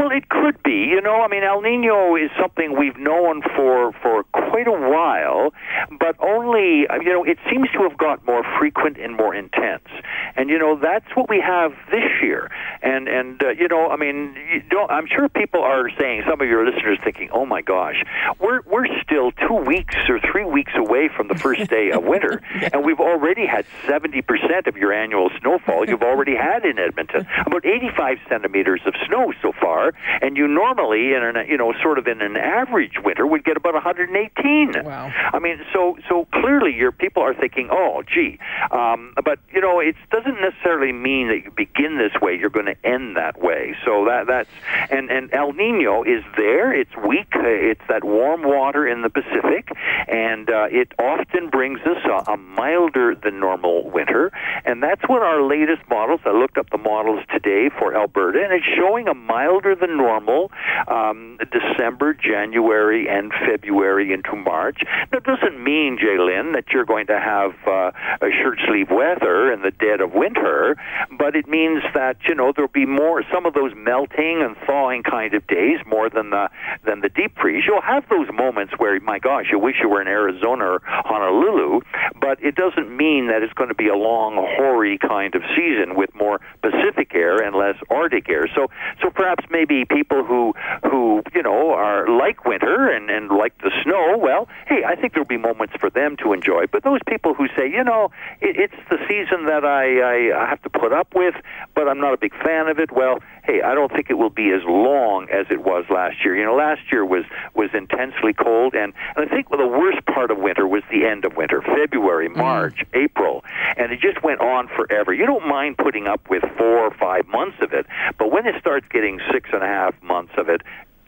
Well, 0.02 0.10
it 0.10 0.28
could 0.28 0.62
be. 0.62 0.88
You 0.90 1.00
know, 1.00 1.22
I 1.22 1.28
mean, 1.28 1.44
El 1.44 1.60
Nino 1.60 2.16
is 2.16 2.30
something 2.40 2.76
we've 2.76 2.96
known 2.96 3.42
for 3.54 3.92
for 4.02 4.24
quite 4.24 4.66
a 4.66 4.72
while, 4.72 5.52
but 5.98 6.16
only 6.20 6.86
you 7.02 7.12
know 7.12 7.24
it 7.24 7.38
seems 7.50 7.70
to 7.70 7.82
have 7.88 7.96
got 7.96 8.26
more 8.26 8.42
frequent 8.58 8.98
and 8.98 9.16
more 9.16 9.34
intense. 9.34 9.88
And 10.34 10.50
you 10.50 10.58
know 10.58 10.76
that's 10.76 11.06
what 11.14 11.28
we 11.28 11.40
have 11.40 11.72
this 11.90 12.10
year. 12.20 12.50
And 12.82 13.06
and 13.06 13.42
uh, 13.42 13.50
you 13.50 13.68
know, 13.68 13.90
I 13.90 13.96
mean, 13.96 14.34
you 14.52 14.62
don't, 14.70 14.90
I'm 14.90 15.06
sure 15.06 15.28
people 15.28 15.62
are 15.62 15.88
saying 15.98 16.24
some 16.28 16.40
of 16.40 16.48
your 16.48 16.66
listeners 16.66 16.98
thinking, 17.04 17.30
"Oh 17.32 17.46
my 17.46 17.62
gosh, 17.62 18.02
we're 18.40 18.62
we're 18.62 18.86
still 19.02 19.30
two 19.30 19.54
weeks 19.54 19.94
or 20.08 20.18
three 20.18 20.44
weeks 20.44 20.72
away 20.74 21.10
from 21.14 21.28
the 21.28 21.36
first 21.36 21.70
day 21.70 21.92
of 21.92 22.02
winter, 22.02 22.42
and 22.72 22.84
we've 22.84 23.00
already 23.00 23.46
had 23.46 23.66
70 23.86 24.20
percent 24.22 24.66
of 24.66 24.76
your 24.76 24.92
annual 24.92 25.30
snowfall. 25.40 25.88
You've 25.88 26.02
already 26.02 26.34
had 26.34 26.64
in 26.64 26.78
Edmonton 26.78 27.26
about 27.46 27.64
85 27.64 28.18
centimeters 28.28 28.80
of 28.84 28.94
snow 29.06 29.32
so 29.40 29.52
far, 29.52 29.91
and 30.20 30.36
you 30.36 30.46
normally 30.46 31.14
in 31.14 31.22
an 31.22 31.46
you 31.48 31.56
know 31.56 31.72
sort 31.82 31.98
of 31.98 32.06
in 32.06 32.20
an 32.20 32.36
average 32.36 32.94
winter 33.04 33.26
would 33.26 33.44
get 33.44 33.56
about 33.56 33.74
118. 33.74 34.84
Wow. 34.84 35.12
I 35.32 35.38
mean, 35.38 35.60
so 35.72 35.96
so 36.08 36.26
clearly 36.32 36.74
your 36.74 36.92
people 36.92 37.22
are 37.22 37.34
thinking, 37.34 37.68
oh, 37.70 38.02
gee, 38.02 38.38
um, 38.70 39.14
but 39.24 39.38
you 39.52 39.60
know 39.60 39.80
it 39.80 39.96
doesn't 40.10 40.40
necessarily 40.40 40.92
mean 40.92 41.28
that 41.28 41.44
you 41.44 41.50
begin 41.50 41.98
this 41.98 42.20
way, 42.20 42.38
you're 42.38 42.50
going 42.50 42.66
to 42.66 42.86
end 42.86 43.16
that 43.16 43.40
way. 43.40 43.74
So 43.84 44.04
that 44.06 44.26
that's 44.26 44.50
and 44.90 45.10
and 45.10 45.32
El 45.32 45.52
Nino 45.52 46.02
is 46.02 46.24
there. 46.36 46.72
It's 46.72 46.94
weak. 46.96 47.28
It's 47.34 47.82
that 47.88 48.04
warm 48.04 48.42
water 48.42 48.86
in 48.86 49.02
the 49.02 49.10
Pacific, 49.10 49.70
and 50.08 50.48
uh, 50.48 50.66
it 50.70 50.92
often 50.98 51.50
brings 51.50 51.80
us 51.80 51.98
a, 52.04 52.32
a 52.32 52.36
milder 52.36 53.14
than 53.14 53.40
normal 53.40 53.90
winter, 53.90 54.32
and 54.64 54.82
that's 54.82 55.02
what 55.08 55.22
our 55.22 55.42
latest 55.42 55.82
models. 55.88 56.20
I 56.24 56.30
looked 56.30 56.58
up 56.58 56.70
the 56.70 56.78
models 56.78 57.24
today 57.32 57.70
for 57.78 57.96
Alberta, 57.96 58.42
and 58.42 58.52
it's 58.52 58.66
showing 58.76 59.08
a 59.08 59.14
milder 59.14 59.71
than 59.74 59.96
normal 59.96 60.50
um, 60.88 61.38
December, 61.50 62.14
January, 62.14 63.08
and 63.08 63.32
February 63.46 64.12
into 64.12 64.36
March. 64.36 64.82
That 65.10 65.24
doesn't 65.24 65.62
mean, 65.62 65.98
Jalen, 65.98 66.54
that 66.54 66.64
you're 66.72 66.84
going 66.84 67.06
to 67.06 67.18
have 67.18 67.52
uh, 67.66 67.92
a 68.20 68.30
shirt 68.42 68.58
sleeve 68.66 68.90
weather 68.90 69.52
in 69.52 69.62
the 69.62 69.70
dead 69.70 70.00
of 70.00 70.12
winter, 70.12 70.76
but 71.18 71.36
it 71.36 71.48
means 71.48 71.82
that 71.94 72.16
you 72.28 72.34
know 72.34 72.52
there'll 72.54 72.70
be 72.70 72.86
more 72.86 73.22
some 73.32 73.46
of 73.46 73.54
those 73.54 73.72
melting 73.76 74.42
and 74.42 74.56
thawing 74.66 75.02
kind 75.02 75.34
of 75.34 75.46
days 75.46 75.78
more 75.86 76.08
than 76.10 76.30
the 76.30 76.48
than 76.84 77.00
the 77.00 77.08
deep 77.08 77.38
freeze. 77.38 77.64
You'll 77.66 77.82
have 77.82 78.08
those 78.08 78.28
moments 78.32 78.74
where, 78.78 78.98
my 79.00 79.18
gosh, 79.18 79.46
you 79.50 79.58
wish 79.58 79.76
you 79.82 79.88
were 79.88 80.00
in 80.00 80.08
Arizona 80.08 80.64
or 80.64 80.82
Honolulu, 80.84 81.80
but 82.20 82.42
it 82.42 82.54
doesn't 82.54 82.94
mean 82.96 83.28
that 83.28 83.42
it's 83.42 83.52
going 83.52 83.68
to 83.68 83.74
be 83.74 83.88
a 83.88 83.96
long, 83.96 84.34
hoary 84.56 84.98
kind 84.98 85.34
of 85.34 85.42
season 85.56 85.94
with 85.94 86.14
more 86.14 86.40
Pacific 86.62 87.14
air 87.14 87.36
and 87.36 87.54
less 87.54 87.76
Arctic 87.90 88.28
air. 88.28 88.46
So, 88.54 88.68
so 89.02 89.10
perhaps 89.10 89.44
maybe 89.50 89.61
people 89.66 90.24
who 90.24 90.54
who 90.84 91.22
you 91.34 91.42
know 91.42 91.72
are 91.72 92.06
like 92.08 92.44
winter 92.44 92.90
and 92.90 93.10
and 93.10 93.30
like 93.30 93.56
the 93.58 93.70
snow, 93.82 94.16
well, 94.18 94.48
hey, 94.66 94.82
I 94.86 94.96
think 94.96 95.14
there'll 95.14 95.26
be 95.26 95.36
moments 95.36 95.74
for 95.78 95.90
them 95.90 96.16
to 96.18 96.32
enjoy. 96.32 96.66
But 96.70 96.84
those 96.84 97.00
people 97.06 97.34
who 97.34 97.46
say, 97.56 97.70
you 97.70 97.84
know, 97.84 98.10
it, 98.40 98.56
it's 98.56 98.88
the 98.90 98.98
season 99.08 99.46
that 99.46 99.64
I, 99.64 100.34
I 100.34 100.48
have 100.48 100.62
to 100.62 100.70
put 100.70 100.92
up 100.92 101.14
with, 101.14 101.34
but 101.74 101.88
I'm 101.88 102.00
not 102.00 102.14
a 102.14 102.16
big 102.16 102.34
fan 102.42 102.68
of 102.68 102.78
it. 102.78 102.90
Well, 102.92 103.18
hey, 103.44 103.62
I 103.62 103.74
don't 103.74 103.90
think 103.92 104.10
it 104.10 104.14
will 104.14 104.30
be 104.30 104.50
as 104.50 104.62
long 104.64 105.28
as 105.30 105.46
it 105.50 105.62
was 105.62 105.84
last 105.90 106.24
year. 106.24 106.36
You 106.36 106.44
know, 106.44 106.54
last 106.54 106.80
year 106.90 107.04
was 107.04 107.24
was 107.54 107.70
intensely 107.74 108.32
cold, 108.32 108.74
and, 108.74 108.92
and 109.16 109.28
I 109.30 109.34
think 109.34 109.50
the 109.50 109.66
worst 109.66 110.04
part 110.06 110.30
of 110.30 110.38
winter 110.38 110.66
was 110.66 110.82
the 110.90 111.06
end 111.06 111.24
of 111.24 111.36
winter, 111.36 111.62
February, 111.62 112.28
March, 112.28 112.76
mm. 112.78 113.04
April, 113.04 113.44
and 113.76 113.92
it 113.92 114.00
just 114.00 114.22
went 114.22 114.40
on 114.40 114.68
forever. 114.68 115.12
You 115.12 115.26
don't 115.26 115.46
mind 115.46 115.78
putting 115.78 116.06
up 116.06 116.28
with 116.30 116.42
four 116.56 116.78
or 116.78 116.94
five 116.94 117.26
months 117.28 117.58
of 117.60 117.72
it, 117.72 117.86
but 118.18 118.30
when 118.30 118.46
it 118.46 118.54
starts 118.60 118.86
getting 118.90 119.20
six 119.32 119.50
and 119.52 119.62
a 119.62 119.66
half 119.66 119.94
months 120.02 120.32
of 120.36 120.48
it, 120.48 120.62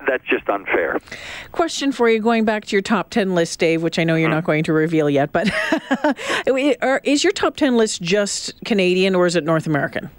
that's 0.06 0.24
just 0.24 0.48
unfair. 0.48 0.98
Question 1.52 1.92
for 1.92 2.08
you, 2.08 2.20
going 2.20 2.44
back 2.44 2.64
to 2.66 2.72
your 2.72 2.82
top 2.82 3.10
10 3.10 3.34
list, 3.34 3.58
Dave, 3.58 3.82
which 3.82 3.98
I 3.98 4.04
know 4.04 4.16
you're 4.16 4.28
mm. 4.28 4.34
not 4.34 4.44
going 4.44 4.64
to 4.64 4.72
reveal 4.72 5.08
yet, 5.08 5.32
but 5.32 5.50
is 7.04 7.24
your 7.24 7.32
top 7.32 7.56
10 7.56 7.76
list 7.76 8.02
just 8.02 8.52
Canadian 8.64 9.14
or 9.14 9.26
is 9.26 9.36
it 9.36 9.44
North 9.44 9.66
American? 9.66 10.10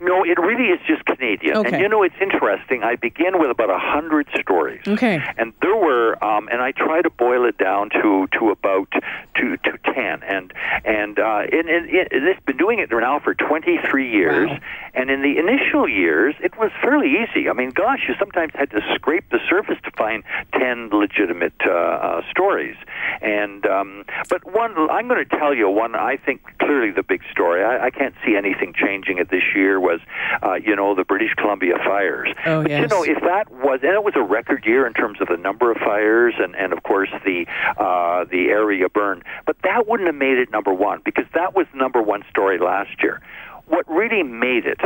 No, 0.00 0.22
it 0.22 0.38
really 0.38 0.66
is 0.68 0.78
just 0.86 0.95
Canadian. 1.16 1.56
Okay. 1.58 1.72
And 1.72 1.80
you 1.80 1.88
know, 1.88 2.02
it's 2.02 2.14
interesting. 2.20 2.82
I 2.82 2.96
begin 2.96 3.38
with 3.38 3.50
about 3.50 3.70
a 3.70 3.78
hundred 3.78 4.28
stories. 4.40 4.82
Okay. 4.86 5.20
And 5.36 5.52
there 5.62 5.76
were, 5.76 6.22
um, 6.24 6.48
and 6.50 6.60
I 6.60 6.72
try 6.72 7.02
to 7.02 7.10
boil 7.10 7.44
it 7.46 7.58
down 7.58 7.90
to 7.90 8.28
to 8.38 8.50
about 8.50 8.90
to 9.36 9.56
to 9.56 9.78
ten. 9.84 10.22
And 10.22 10.52
and 10.84 11.18
uh, 11.18 11.42
and, 11.52 11.68
and, 11.68 11.88
and 11.88 12.28
it's 12.28 12.44
been 12.44 12.56
doing 12.56 12.78
it 12.78 12.90
now 12.90 13.20
for 13.20 13.34
twenty 13.34 13.78
three 13.88 14.10
years. 14.10 14.50
Wow. 14.50 14.58
And 14.94 15.10
in 15.10 15.20
the 15.22 15.38
initial 15.38 15.88
years, 15.88 16.34
it 16.40 16.56
was 16.58 16.70
fairly 16.80 17.10
easy. 17.22 17.48
I 17.48 17.52
mean, 17.52 17.70
gosh, 17.70 18.00
you 18.08 18.14
sometimes 18.18 18.52
had 18.54 18.70
to 18.70 18.80
scrape 18.94 19.28
the 19.30 19.40
surface 19.48 19.78
to 19.84 19.90
find 19.90 20.24
ten 20.52 20.88
legitimate 20.90 21.60
uh, 21.66 21.70
uh, 21.70 22.22
stories. 22.30 22.76
And 23.20 23.66
um, 23.66 24.04
but 24.28 24.44
one, 24.44 24.74
I'm 24.90 25.08
going 25.08 25.24
to 25.26 25.36
tell 25.38 25.54
you 25.54 25.68
one. 25.68 25.94
I 25.94 26.16
think 26.16 26.42
clearly 26.58 26.90
the 26.90 27.02
big 27.02 27.22
story. 27.30 27.62
I, 27.62 27.86
I 27.86 27.90
can't 27.90 28.14
see 28.24 28.36
anything 28.36 28.74
changing 28.74 29.18
it 29.18 29.30
this 29.30 29.44
year. 29.54 29.78
Was 29.80 30.00
uh, 30.42 30.54
you 30.54 30.74
know 30.74 30.94
the 30.94 31.04
British 31.06 31.34
Columbia 31.34 31.74
fires? 31.84 32.28
Oh, 32.46 32.62
but 32.62 32.70
yes. 32.70 32.80
you 32.82 32.88
know 32.88 33.02
if 33.02 33.22
that 33.22 33.50
was 33.50 33.80
and 33.82 33.92
it 33.92 34.04
was 34.04 34.14
a 34.16 34.22
record 34.22 34.64
year 34.66 34.86
in 34.86 34.92
terms 34.92 35.20
of 35.20 35.28
the 35.28 35.36
number 35.36 35.70
of 35.70 35.78
fires 35.78 36.34
and 36.38 36.54
and 36.56 36.72
of 36.72 36.82
course 36.82 37.10
the 37.24 37.46
uh, 37.78 38.24
the 38.24 38.48
area 38.48 38.88
burned. 38.88 39.22
But 39.44 39.56
that 39.62 39.86
wouldn't 39.86 40.06
have 40.06 40.16
made 40.16 40.38
it 40.38 40.50
number 40.50 40.72
one 40.72 41.00
because 41.04 41.26
that 41.34 41.54
was 41.54 41.66
number 41.74 42.02
one 42.02 42.24
story 42.30 42.58
last 42.58 43.02
year. 43.02 43.20
What 43.66 43.88
really 43.88 44.22
made 44.22 44.66
it 44.66 44.80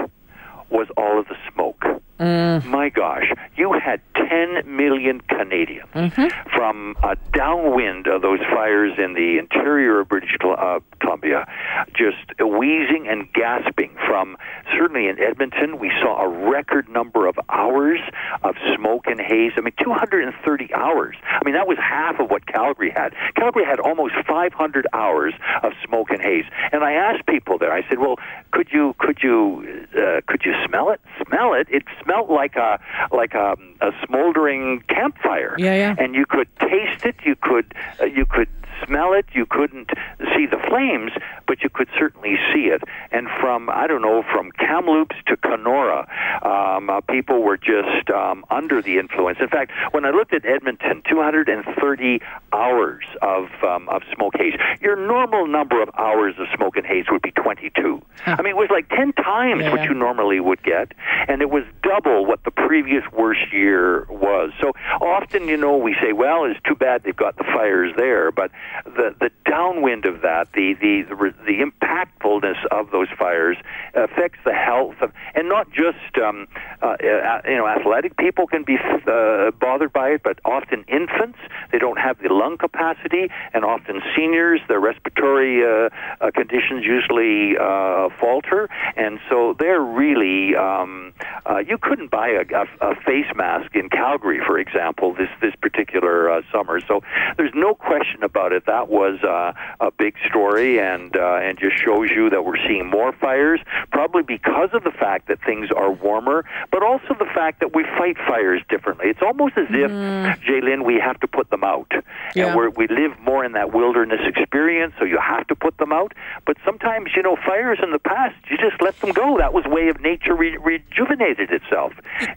was 0.70 0.86
all 0.96 1.18
of 1.18 1.26
the 1.26 1.36
smoke. 1.52 1.79
Mm. 2.20 2.66
My 2.66 2.90
gosh, 2.90 3.32
you 3.56 3.72
had 3.72 4.02
10 4.14 4.76
million 4.76 5.22
Canadians 5.22 5.88
mm-hmm. 5.94 6.50
from 6.54 6.94
a 7.02 7.16
downwind 7.32 8.06
of 8.06 8.20
those 8.20 8.40
fires 8.40 8.92
in 8.98 9.14
the 9.14 9.38
interior 9.38 10.00
of 10.00 10.08
British 10.08 10.36
uh, 10.44 10.80
Columbia, 11.00 11.46
just 11.94 12.38
wheezing 12.38 13.08
and 13.08 13.32
gasping 13.32 13.96
from 14.06 14.36
certainly 14.76 15.08
in 15.08 15.18
Edmonton. 15.18 15.78
We 15.78 15.90
saw 16.02 16.22
a 16.22 16.28
record 16.50 16.90
number 16.90 17.26
of 17.26 17.38
hours 17.48 18.00
of 18.42 18.54
smoke 18.76 19.06
and 19.06 19.18
haze. 19.18 19.52
I 19.56 19.62
mean, 19.62 19.72
230 19.82 20.74
hours. 20.74 21.16
I 21.24 21.40
mean, 21.44 21.54
that 21.54 21.66
was 21.66 21.78
half 21.78 22.20
of 22.20 22.30
what 22.30 22.46
Calgary 22.46 22.90
had. 22.90 23.14
Calgary 23.34 23.64
had 23.64 23.80
almost 23.80 24.14
500 24.28 24.86
hours 24.92 25.32
of 25.62 25.72
smoke 25.86 26.10
and 26.10 26.20
haze. 26.20 26.44
And 26.70 26.84
I 26.84 26.92
asked 26.92 27.26
people 27.26 27.56
there. 27.58 27.72
I 27.72 27.88
said, 27.88 27.98
"Well, 27.98 28.16
could 28.52 28.68
you 28.70 28.94
could 28.98 29.18
you 29.22 29.86
uh, 29.96 30.20
could 30.26 30.42
you 30.44 30.52
smell 30.66 30.90
it? 30.90 31.00
Smell 31.26 31.54
it? 31.54 31.66
It 31.70 31.84
smelt 32.10 32.30
like 32.30 32.56
a 32.56 32.80
like 33.12 33.34
a, 33.34 33.56
a 33.80 33.90
smoldering 34.06 34.82
campfire. 34.88 35.54
Yeah, 35.58 35.74
yeah. 35.74 35.94
And 35.98 36.14
you 36.14 36.26
could 36.26 36.48
taste 36.58 37.04
it. 37.04 37.16
You 37.24 37.36
could 37.36 37.74
uh, 38.00 38.06
you 38.06 38.26
could 38.26 38.48
smell 38.86 39.12
it. 39.12 39.26
You 39.32 39.46
couldn't 39.46 39.90
see 40.34 40.46
the 40.46 40.58
flames, 40.68 41.12
but 41.46 41.62
you 41.62 41.68
could 41.68 41.88
certainly 41.98 42.36
see 42.52 42.66
it. 42.66 42.82
And 43.10 43.28
from, 43.40 43.68
I 43.70 43.86
don't 43.86 44.02
know, 44.02 44.22
from 44.22 44.50
Kamloops 44.52 45.16
to 45.26 45.36
Kenora, 45.36 46.08
um, 46.42 46.90
uh, 46.90 47.00
people 47.02 47.42
were 47.42 47.56
just 47.56 48.10
um, 48.10 48.44
under 48.50 48.80
the 48.82 48.98
influence. 48.98 49.38
In 49.40 49.48
fact, 49.48 49.72
when 49.92 50.04
I 50.04 50.10
looked 50.10 50.32
at 50.32 50.44
Edmonton, 50.44 51.02
230 51.08 52.20
hours 52.52 53.04
of, 53.22 53.48
um, 53.62 53.88
of 53.88 54.02
smoke 54.14 54.34
haze. 54.36 54.54
Your 54.80 54.96
normal 54.96 55.46
number 55.46 55.82
of 55.82 55.90
hours 55.98 56.34
of 56.38 56.46
smoke 56.54 56.76
and 56.76 56.86
haze 56.86 57.06
would 57.10 57.22
be 57.22 57.32
22. 57.32 58.02
Huh. 58.24 58.36
I 58.38 58.42
mean, 58.42 58.50
it 58.50 58.56
was 58.56 58.70
like 58.70 58.88
10 58.88 59.12
times 59.12 59.62
Yeah, 59.62 59.72
what 59.72 59.84
you 59.84 59.94
normally 59.94 60.40
would 60.40 60.62
get, 60.62 60.92
and 61.28 61.42
it 61.42 61.50
was 61.50 61.64
double 61.82 61.99
what 62.04 62.44
the 62.44 62.50
previous 62.50 63.04
worst 63.12 63.52
year 63.52 64.06
was. 64.08 64.52
So 64.60 64.72
often, 65.00 65.48
you 65.48 65.56
know, 65.56 65.76
we 65.76 65.94
say, 66.00 66.12
well, 66.12 66.44
it's 66.44 66.60
too 66.66 66.74
bad 66.74 67.02
they've 67.02 67.16
got 67.16 67.36
the 67.36 67.44
fires 67.44 67.92
there, 67.96 68.30
but 68.30 68.50
the 68.84 69.14
the 69.18 69.30
downwind 69.44 70.04
of 70.06 70.22
that, 70.22 70.52
the 70.52 70.74
the 70.74 71.02
the, 71.02 71.34
the 71.44 71.58
impactfulness 71.60 72.64
of 72.70 72.90
those 72.90 73.08
fires 73.18 73.56
affects 73.94 74.38
the 74.44 74.52
health 74.52 74.96
of, 75.00 75.12
and 75.34 75.48
not 75.48 75.70
just 75.72 76.18
um, 76.22 76.46
uh, 76.82 76.86
uh, 76.86 77.40
you 77.44 77.56
know 77.56 77.66
athletic 77.66 78.16
people 78.16 78.46
can 78.46 78.62
be 78.62 78.76
uh, 79.06 79.50
bothered 79.60 79.92
by 79.92 80.10
it, 80.10 80.22
but 80.22 80.38
often 80.44 80.84
infants 80.88 81.38
they 81.72 81.78
don't 81.78 81.98
have 81.98 82.18
the 82.22 82.28
lung 82.32 82.56
capacity, 82.58 83.28
and 83.52 83.64
often 83.64 84.00
seniors 84.16 84.60
their 84.68 84.80
respiratory 84.80 85.64
uh, 85.64 85.88
uh, 86.20 86.30
conditions 86.30 86.84
usually 86.84 87.56
uh, 87.56 88.08
falter, 88.20 88.68
and 88.96 89.18
so 89.28 89.54
they're 89.58 89.80
really 89.80 90.54
um, 90.56 91.12
uh, 91.46 91.58
you 91.58 91.78
couldn't 91.80 92.10
buy 92.10 92.28
a, 92.28 92.44
a, 92.54 92.90
a 92.92 92.94
face 93.02 93.26
mask 93.34 93.74
in 93.74 93.88
Calgary, 93.88 94.40
for 94.46 94.58
example, 94.58 95.14
this 95.14 95.28
this 95.40 95.54
particular 95.60 96.30
uh, 96.30 96.42
summer. 96.52 96.80
So 96.80 97.02
there's 97.36 97.52
no 97.54 97.74
question 97.74 98.22
about 98.22 98.52
it. 98.52 98.66
That 98.66 98.88
was 98.88 99.22
uh, 99.22 99.52
a 99.80 99.90
big 99.90 100.14
story, 100.28 100.78
and 100.80 101.16
uh, 101.16 101.36
and 101.42 101.58
just 101.58 101.76
shows 101.78 102.10
you 102.10 102.30
that 102.30 102.44
we're 102.44 102.58
seeing 102.68 102.88
more 102.90 103.12
fires, 103.12 103.60
probably 103.92 104.22
because 104.22 104.70
of 104.72 104.84
the 104.84 104.90
fact 104.92 105.28
that 105.28 105.38
things 105.44 105.70
are 105.74 105.90
warmer, 105.90 106.44
but 106.70 106.82
also 106.82 107.14
the 107.18 107.28
fact 107.34 107.60
that 107.60 107.74
we 107.74 107.84
fight 107.98 108.16
fires 108.16 108.62
differently. 108.68 109.06
It's 109.08 109.22
almost 109.22 109.56
as 109.56 109.66
if, 109.70 109.90
Jaylin, 109.90 110.84
we 110.84 110.96
have 110.96 111.18
to 111.20 111.28
put 111.28 111.50
them 111.50 111.64
out, 111.64 111.90
Yeah. 112.34 112.46
and 112.46 112.56
we're, 112.56 112.70
we 112.70 112.86
live 112.88 113.18
more 113.20 113.44
in 113.44 113.52
that 113.52 113.72
wilderness 113.72 114.20
experience, 114.26 114.94
so 114.98 115.04
you 115.04 115.18
have 115.18 115.46
to 115.48 115.54
put 115.54 115.78
them 115.78 115.92
out. 115.92 116.12
But 116.46 116.56
sometimes, 116.64 117.10
you 117.16 117.22
know, 117.22 117.36
fires 117.36 117.78
in 117.82 117.90
the 117.92 117.98
past, 117.98 118.34
you 118.50 118.56
just 118.56 118.80
let 118.82 118.98
them 119.00 119.12
go. 119.12 119.38
That 119.38 119.52
was 119.52 119.64
way 119.66 119.88
of 119.88 120.00
nature 120.00 120.34
re- 120.34 120.56
rejuvenated 120.58 121.50
itself, 121.50 121.69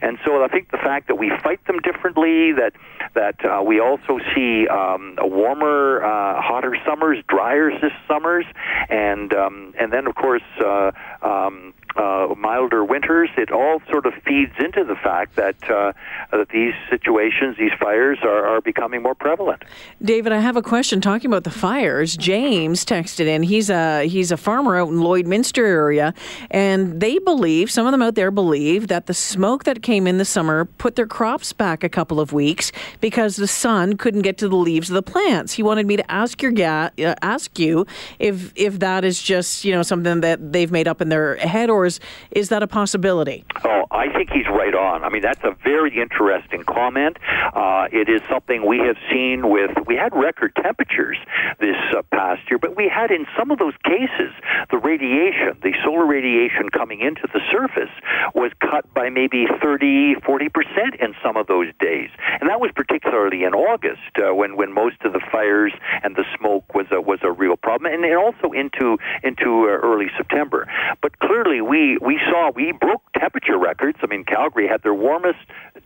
and 0.02 0.18
so 0.26 0.44
I 0.44 0.48
think 0.48 0.72
the 0.72 0.78
fact 0.78 1.08
that 1.08 1.16
we 1.16 1.32
fight 1.44 1.66
them 1.66 1.80
differently, 1.80 2.52
that 2.54 2.74
that 3.16 3.44
uh, 3.46 3.62
we 3.64 3.80
also 3.80 4.20
see 4.36 4.68
um, 4.68 5.18
warmer, 5.22 6.04
uh, 6.04 6.42
hotter 6.42 6.76
summers, 6.86 7.18
drier 7.28 7.72
summers, 8.08 8.46
and 8.90 9.34
um, 9.34 9.74
and 9.80 9.92
then 9.92 10.08
of 10.08 10.16
course 10.16 10.44
uh, 10.64 10.92
um, 11.22 11.74
uh, 11.96 12.34
milder 12.38 12.84
winters, 12.84 13.30
it 13.38 13.52
all 13.52 13.82
sort 13.90 14.06
of 14.06 14.14
feeds 14.26 14.54
into 14.60 14.84
the 14.84 14.96
fact 14.96 15.36
that 15.36 15.56
uh, 15.70 15.94
that 16.32 16.50
these 16.50 16.74
situations, 16.90 17.58
these 17.58 17.72
fires, 17.80 18.20
are, 18.24 18.48
are 18.48 18.62
becoming 18.62 19.02
more 19.02 19.16
prevalent. 19.16 19.64
David, 20.02 20.32
I 20.32 20.40
have 20.40 20.56
a 20.56 20.62
question. 20.62 21.02
Talking 21.02 21.30
about 21.30 21.44
the 21.44 21.52
fires, 21.52 22.18
James 22.18 22.86
texted 22.86 23.28
in. 23.28 23.44
He's 23.44 23.70
a 23.70 24.08
he's 24.08 24.32
a 24.32 24.38
farmer 24.38 24.78
out 24.78 24.90
in 24.90 24.96
Lloydminster 24.96 25.66
area, 25.66 26.14
and 26.50 27.00
they 27.00 27.20
believe 27.20 27.70
some 27.70 27.86
of 27.86 27.92
them 27.92 28.02
out 28.02 28.16
there 28.16 28.32
believe 28.32 28.88
that 28.88 29.06
the 29.06 29.14
smoke 29.14 29.64
that 29.66 29.84
came 29.84 30.08
in 30.08 30.18
the 30.18 30.26
summer 30.26 30.66
put 30.66 30.96
their 30.96 31.08
crops 31.08 31.54
back 31.54 31.84
a 31.84 31.90
couple 31.90 32.20
of 32.20 32.34
weeks 32.34 32.72
because 33.02 33.36
the 33.36 33.48
sun 33.48 33.98
couldn't 33.98 34.22
get 34.22 34.38
to 34.40 34.50
the 34.50 34.56
leaves 34.56 34.90
of 34.90 34.96
the 34.96 35.04
plants. 35.04 35.54
He 35.54 35.64
wanted 35.64 35.86
me 35.86 35.98
to 35.98 36.12
ask 36.12 36.42
your 36.42 36.52
ga- 36.52 36.92
uh, 37.00 37.16
ask 37.22 37.60
you 37.60 37.86
if 38.20 38.52
if 38.56 38.80
that 38.80 39.06
is 39.06 39.22
just 39.22 39.64
you 39.64 39.72
know 39.72 39.84
something 39.84 40.22
that 40.22 40.54
they've 40.54 40.72
made 40.72 40.88
up 40.88 41.02
in 41.02 41.10
their 41.10 41.36
head, 41.38 41.70
or 41.70 41.83
is 41.86 42.00
is 42.32 42.50
that 42.50 42.64
a 42.64 42.68
possibility? 42.68 43.46
Oh, 43.64 43.86
I 43.92 44.12
think 44.12 44.32
he's 44.32 44.48
right 44.48 44.74
on. 44.74 45.04
I 45.04 45.10
mean, 45.10 45.22
that's 45.22 45.44
a 45.44 45.56
very 45.64 46.00
interesting 46.00 46.64
comment. 46.64 47.18
Uh, 47.54 47.88
it 47.92 48.10
is 48.10 48.22
something 48.30 48.66
we 48.66 48.80
have 48.80 48.98
seen 49.12 49.50
with. 49.50 49.72
We 49.88 49.96
had 49.96 50.14
record 50.16 50.56
temperatures 50.56 51.18
this 51.60 51.76
uh, 51.96 52.02
past 52.12 52.42
year, 52.50 52.58
but 52.58 52.76
we 52.76 52.90
had 52.90 53.12
in 53.12 53.26
some 53.38 53.52
of 53.52 53.60
those 53.60 53.74
cases 53.84 54.34
the 54.72 54.78
radiation, 54.78 55.58
the 55.62 55.74
solar 55.84 56.06
radiation 56.06 56.70
coming 56.70 57.02
into 57.02 57.28
the 57.34 57.42
surface 57.52 57.92
was 58.34 58.52
cut 58.60 58.92
by 58.94 59.10
maybe 59.10 59.46
30, 59.62 60.16
40 60.26 60.50
percent 60.50 60.96
in 61.00 61.14
some 61.24 61.38
of 61.38 61.48
those 61.48 61.68
days, 61.80 62.10
and 62.40 62.50
that 62.50 62.60
was 62.60 62.72
particularly 62.76 63.44
in 63.44 63.54
August 63.54 64.02
uh, 64.18 64.34
when 64.34 64.58
when 64.58 64.74
most 64.74 65.02
of 65.04 65.14
the 65.14 65.22
fires 65.32 65.74
and 66.04 66.16
the 66.16 66.26
smoke 66.38 66.74
was 66.74 66.88
a 66.92 67.02
was 67.02 67.20
a 67.24 67.32
problem, 67.74 67.94
and, 67.94 68.04
and 68.04 68.18
also 68.18 68.52
into 68.52 68.98
into 69.24 69.66
uh, 69.66 69.80
early 69.82 70.08
September. 70.18 70.68
But 71.02 71.20
clearly, 71.20 71.62
we 71.62 71.98
we 72.02 72.20
saw 72.30 72.52
we 72.56 72.72
broke 72.72 73.02
temperature 73.18 73.58
records. 73.58 73.98
I 74.02 74.08
mean, 74.08 74.24
Calgary 74.24 74.68
had 74.68 74.84
their 74.84 74.94
warmest 74.94 75.40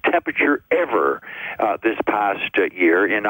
temperature 0.06 0.64
ever 0.72 1.22
uh, 1.60 1.78
this 1.84 1.98
past 2.06 2.52
uh, 2.58 2.64
year 2.74 3.06
in 3.06 3.26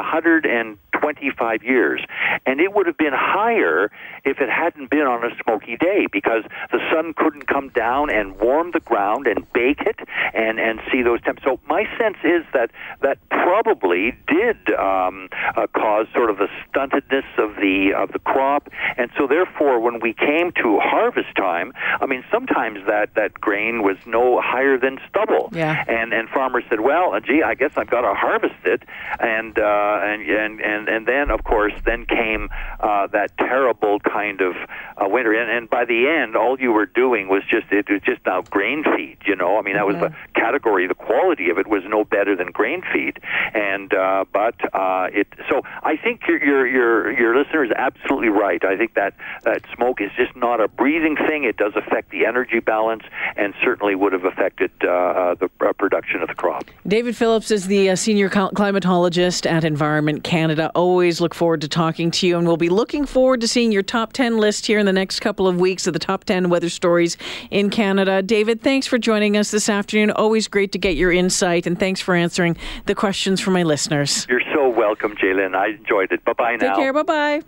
125 1.01 1.63
years, 1.63 2.01
and 2.46 2.60
it 2.60 2.74
would 2.74 2.88
have 2.88 2.98
been 2.98 3.13
higher 3.13 3.92
if 4.25 4.39
it 4.39 4.50
hadn't 4.50 4.89
been 4.89 5.08
on 5.08 5.24
a 5.24 5.36
smoky 5.44 5.77
day 5.77 6.08
because 6.12 6.44
the 6.72 6.80
sun 6.92 7.13
couldn't 7.16 7.48
come 7.48 7.70
down 7.70 8.10
and 8.10 8.39
warm 8.39 8.72
the 8.72 8.80
ground 8.80 9.27
and 9.27 9.51
bake 9.54 9.82
it 9.82 10.00
and 10.34 10.60
and 10.60 10.80
see 10.92 11.01
those 11.01 11.22
temps. 11.22 11.44
So 11.44 11.60
my 11.68 11.86
sense 11.98 12.18
is 12.24 12.44
that 12.54 12.72
that 13.01 13.18
probably 13.30 14.16
did 14.27 14.58
um, 14.74 15.30
uh, 15.56 15.68
cause 15.68 16.08
sort 16.13 16.30
of 16.30 16.39
a 16.42 16.48
stuntedness 16.68 17.25
of 17.38 17.56
the 17.56 17.94
of 17.96 18.12
the 18.12 18.20
crop, 18.20 18.70
and 18.98 19.10
so 19.18 19.27
therefore 19.27 19.80
when 19.80 20.00
we 20.00 20.13
came 20.13 20.51
to 20.63 20.80
harvest 20.80 21.36
time, 21.36 21.74
I 22.01 22.06
mean 22.06 22.24
sometimes 22.32 22.80
that 22.88 23.16
that 23.16 23.34
grain 23.39 23.84
was 23.84 23.98
no 24.06 24.42
higher 24.42 24.77
than 24.77 25.00
stubble, 25.10 25.50
yeah. 25.51 25.84
and 25.88 26.13
and 26.13 26.30
farmers 26.30 26.63
said, 26.70 26.82
well, 26.82 27.18
gee, 27.20 27.44
I 27.44 27.56
guess 27.56 27.72
I've 27.77 27.89
got 27.89 28.01
to 28.01 28.13
harvest 28.13 28.66
it, 28.66 28.84
and 29.20 29.58
uh, 29.58 30.00
and 30.04 30.22
and 30.22 30.60
and 30.60 30.87
and 30.88 31.08
then 31.08 31.29
of 31.29 31.44
course 31.44 31.74
then 31.86 32.06
came 32.06 32.50
uh, 32.79 33.08
that 33.08 33.38
terrible 33.38 34.00
kind 34.00 34.41
of 34.41 34.56
uh, 34.98 35.08
winter, 35.08 35.34
and, 35.34 35.50
and 35.50 35.70
by 35.70 35.86
the 35.86 36.08
end, 36.08 36.36
all 36.36 36.60
you 36.60 36.72
were 36.72 36.86
doing 36.86 37.27
was 37.27 37.44
just 37.50 37.67
it 37.72 37.89
was 37.89 38.01
just 38.01 38.25
now 38.25 38.41
grain 38.41 38.84
feed. 38.84 39.17
You 39.25 39.36
know, 39.36 39.58
I 39.58 39.62
mean 39.62 39.75
that 39.75 39.88
was 39.88 39.98
the 39.98 40.13
category. 40.36 40.88
The 40.88 40.96
quality 40.96 41.50
of 41.50 41.58
it 41.58 41.67
was 41.67 41.84
no 41.88 42.03
better 42.03 42.36
than 42.36 42.51
grain 42.51 42.84
feed, 42.94 43.20
and 43.53 43.94
uh, 43.94 44.25
but 44.32 44.56
uh, 44.74 45.08
it. 45.13 45.27
So 45.50 45.62
I 45.84 45.98
think 45.98 46.22
your 46.27 46.44
your 46.44 46.67
your 46.67 47.12
your 47.12 47.38
listener 47.38 47.63
is 47.63 47.72
absolutely 47.72 48.29
right. 48.29 48.63
I 48.63 48.77
think 48.77 48.94
that 48.96 49.13
that 49.44 49.63
smoke 49.75 50.01
is 50.01 50.12
just 50.15 50.36
not 50.36 50.62
a 50.62 50.67
breathing 50.67 51.15
thing. 51.15 51.44
It 51.44 51.58
does 51.58 51.74
affect 51.75 52.12
the 52.12 52.25
energy 52.25 52.60
balance, 52.60 53.03
and 53.36 53.53
certainly 53.63 53.96
would 53.96 54.13
have 54.13 54.25
affected 54.25 54.72
uh, 54.84 54.88
uh, 54.88 55.36
the 55.36 55.50
uh, 55.62 55.74
production 55.74 56.22
of 56.22 56.27
the 56.27 56.36
crop. 56.36 56.65
David 56.88 57.15
Phillips 57.15 57.51
is 57.51 57.67
the 57.67 57.89
uh, 57.89 57.96
senior 57.96 58.29
climatologist 58.29 59.50
at 59.50 59.63
Environment 59.63 60.24
Canada. 60.24 60.72
Always 60.78 61.20
look 61.20 61.34
forward 61.34 61.62
to 61.62 61.68
talking 61.68 62.12
to 62.12 62.28
you, 62.28 62.38
and 62.38 62.46
we'll 62.46 62.56
be 62.56 62.70
looking 62.70 63.08
forward 63.08 63.42
to 63.42 63.48
seeing 63.48 63.72
your 63.72 63.82
top 63.82 64.14
10 64.14 64.38
list 64.38 64.68
here 64.68 64.78
in 64.78 64.86
the 64.86 64.94
next 64.94 65.22
couple 65.22 65.48
of 65.48 65.60
weeks 65.60 65.88
of 65.88 65.94
the 65.94 66.00
top 66.00 66.24
10 66.24 66.50
weather 66.50 66.70
stories 66.70 67.18
in 67.50 67.72
Canada. 67.72 68.22
David, 68.22 68.62
thanks 68.62 68.86
for 68.86 69.00
joining 69.00 69.36
us 69.38 69.50
this 69.50 69.70
afternoon. 69.70 70.12
Always 70.12 70.48
great 70.48 70.72
to 70.74 70.78
get 70.78 70.96
your 70.96 71.12
insight, 71.12 71.66
and 71.66 71.80
thanks 71.80 72.00
for 72.00 72.14
answering 72.14 72.56
the 72.86 72.94
questions 72.94 73.42
from 73.42 73.54
my 73.54 73.64
listeners. 73.64 74.28
You're 74.30 74.40
so 74.54 74.70
welcome, 74.70 75.16
Jalen. 75.16 75.56
I 75.56 75.70
enjoyed 75.70 76.12
it. 76.12 76.24
Bye 76.24 76.34
bye 76.34 76.58
now. 76.58 76.68
Take 76.68 76.76
care. 76.76 76.94
Bye 76.94 77.02
bye. 77.02 77.42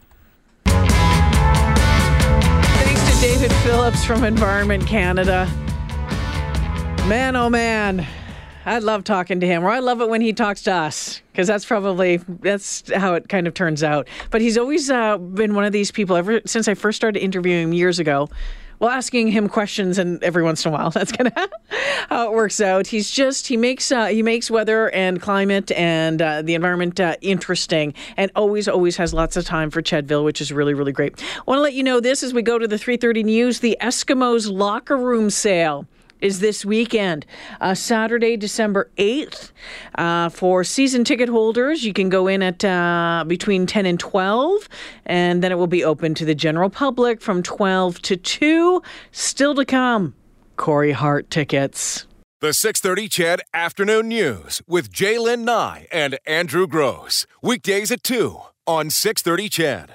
Thanks 2.73 3.13
to 3.13 3.21
David 3.21 3.51
Phillips 3.57 4.03
from 4.03 4.23
Environment 4.23 4.87
Canada. 4.87 5.47
Man, 7.07 7.35
oh 7.35 7.51
man. 7.51 8.07
I 8.65 8.79
love 8.79 9.03
talking 9.03 9.39
to 9.39 9.47
him, 9.47 9.63
or 9.63 9.69
I 9.69 9.79
love 9.79 10.01
it 10.01 10.09
when 10.09 10.21
he 10.21 10.33
talks 10.33 10.63
to 10.63 10.73
us, 10.73 11.21
because 11.31 11.47
that's 11.47 11.65
probably 11.65 12.17
that's 12.17 12.91
how 12.93 13.13
it 13.13 13.29
kind 13.29 13.47
of 13.47 13.53
turns 13.53 13.83
out. 13.83 14.07
But 14.31 14.41
he's 14.41 14.57
always 14.57 14.89
uh, 14.89 15.17
been 15.17 15.55
one 15.55 15.63
of 15.63 15.71
these 15.71 15.91
people 15.91 16.15
ever 16.15 16.41
since 16.45 16.67
I 16.67 16.73
first 16.73 16.97
started 16.97 17.21
interviewing 17.23 17.63
him 17.63 17.73
years 17.73 17.99
ago. 17.99 18.29
Well, 18.79 18.89
asking 18.89 19.27
him 19.27 19.49
questions, 19.49 19.97
and 19.97 20.23
every 20.23 20.41
once 20.41 20.65
in 20.65 20.71
a 20.71 20.73
while, 20.73 20.89
that's 20.91 21.11
kind 21.11 21.31
of 21.35 21.49
how 22.09 22.27
it 22.27 22.33
works 22.33 22.61
out. 22.61 22.87
He's 22.87 23.09
just 23.09 23.47
he 23.47 23.55
makes 23.55 23.91
uh, 23.91 24.07
he 24.07 24.21
makes 24.23 24.51
weather 24.51 24.89
and 24.91 25.21
climate 25.21 25.71
and 25.71 26.21
uh, 26.21 26.41
the 26.41 26.55
environment 26.55 26.99
uh, 26.99 27.15
interesting, 27.21 27.93
and 28.17 28.29
always 28.35 28.67
always 28.67 28.97
has 28.97 29.13
lots 29.13 29.37
of 29.37 29.45
time 29.45 29.69
for 29.69 29.81
Chedville, 29.81 30.25
which 30.25 30.41
is 30.41 30.51
really 30.51 30.73
really 30.73 30.91
great. 30.91 31.21
Want 31.45 31.59
to 31.59 31.61
let 31.61 31.73
you 31.73 31.83
know 31.83 32.01
this 32.01 32.23
as 32.23 32.33
we 32.33 32.41
go 32.41 32.59
to 32.59 32.67
the 32.67 32.77
3:30 32.77 33.23
news. 33.23 33.59
The 33.59 33.77
Eskimos 33.81 34.51
locker 34.51 34.97
room 34.97 35.29
sale 35.29 35.87
is 36.21 36.39
this 36.39 36.65
weekend, 36.65 37.25
uh, 37.61 37.73
Saturday, 37.73 38.37
December 38.37 38.89
8th. 38.97 39.51
Uh, 39.95 40.29
for 40.29 40.63
season 40.63 41.03
ticket 41.03 41.29
holders, 41.29 41.83
you 41.83 41.93
can 41.93 42.09
go 42.09 42.27
in 42.27 42.41
at 42.41 42.63
uh, 42.63 43.23
between 43.27 43.65
10 43.65 43.85
and 43.85 43.99
12, 43.99 44.69
and 45.05 45.43
then 45.43 45.51
it 45.51 45.55
will 45.55 45.67
be 45.67 45.83
open 45.83 46.13
to 46.15 46.25
the 46.25 46.35
general 46.35 46.69
public 46.69 47.21
from 47.21 47.43
12 47.43 48.01
to 48.01 48.15
2. 48.15 48.81
Still 49.11 49.55
to 49.55 49.65
come, 49.65 50.13
Corey 50.57 50.91
Hart 50.91 51.29
tickets. 51.29 52.05
The 52.41 52.53
630 52.53 53.09
CHED 53.09 53.41
Afternoon 53.53 54.07
News 54.07 54.61
with 54.65 54.93
Jaylen 54.93 55.43
Nye 55.43 55.87
and 55.91 56.17
Andrew 56.25 56.67
Gross. 56.67 57.25
Weekdays 57.43 57.91
at 57.91 58.01
2 58.01 58.39
on 58.65 58.89
630 58.89 59.49
CHED. 59.49 59.87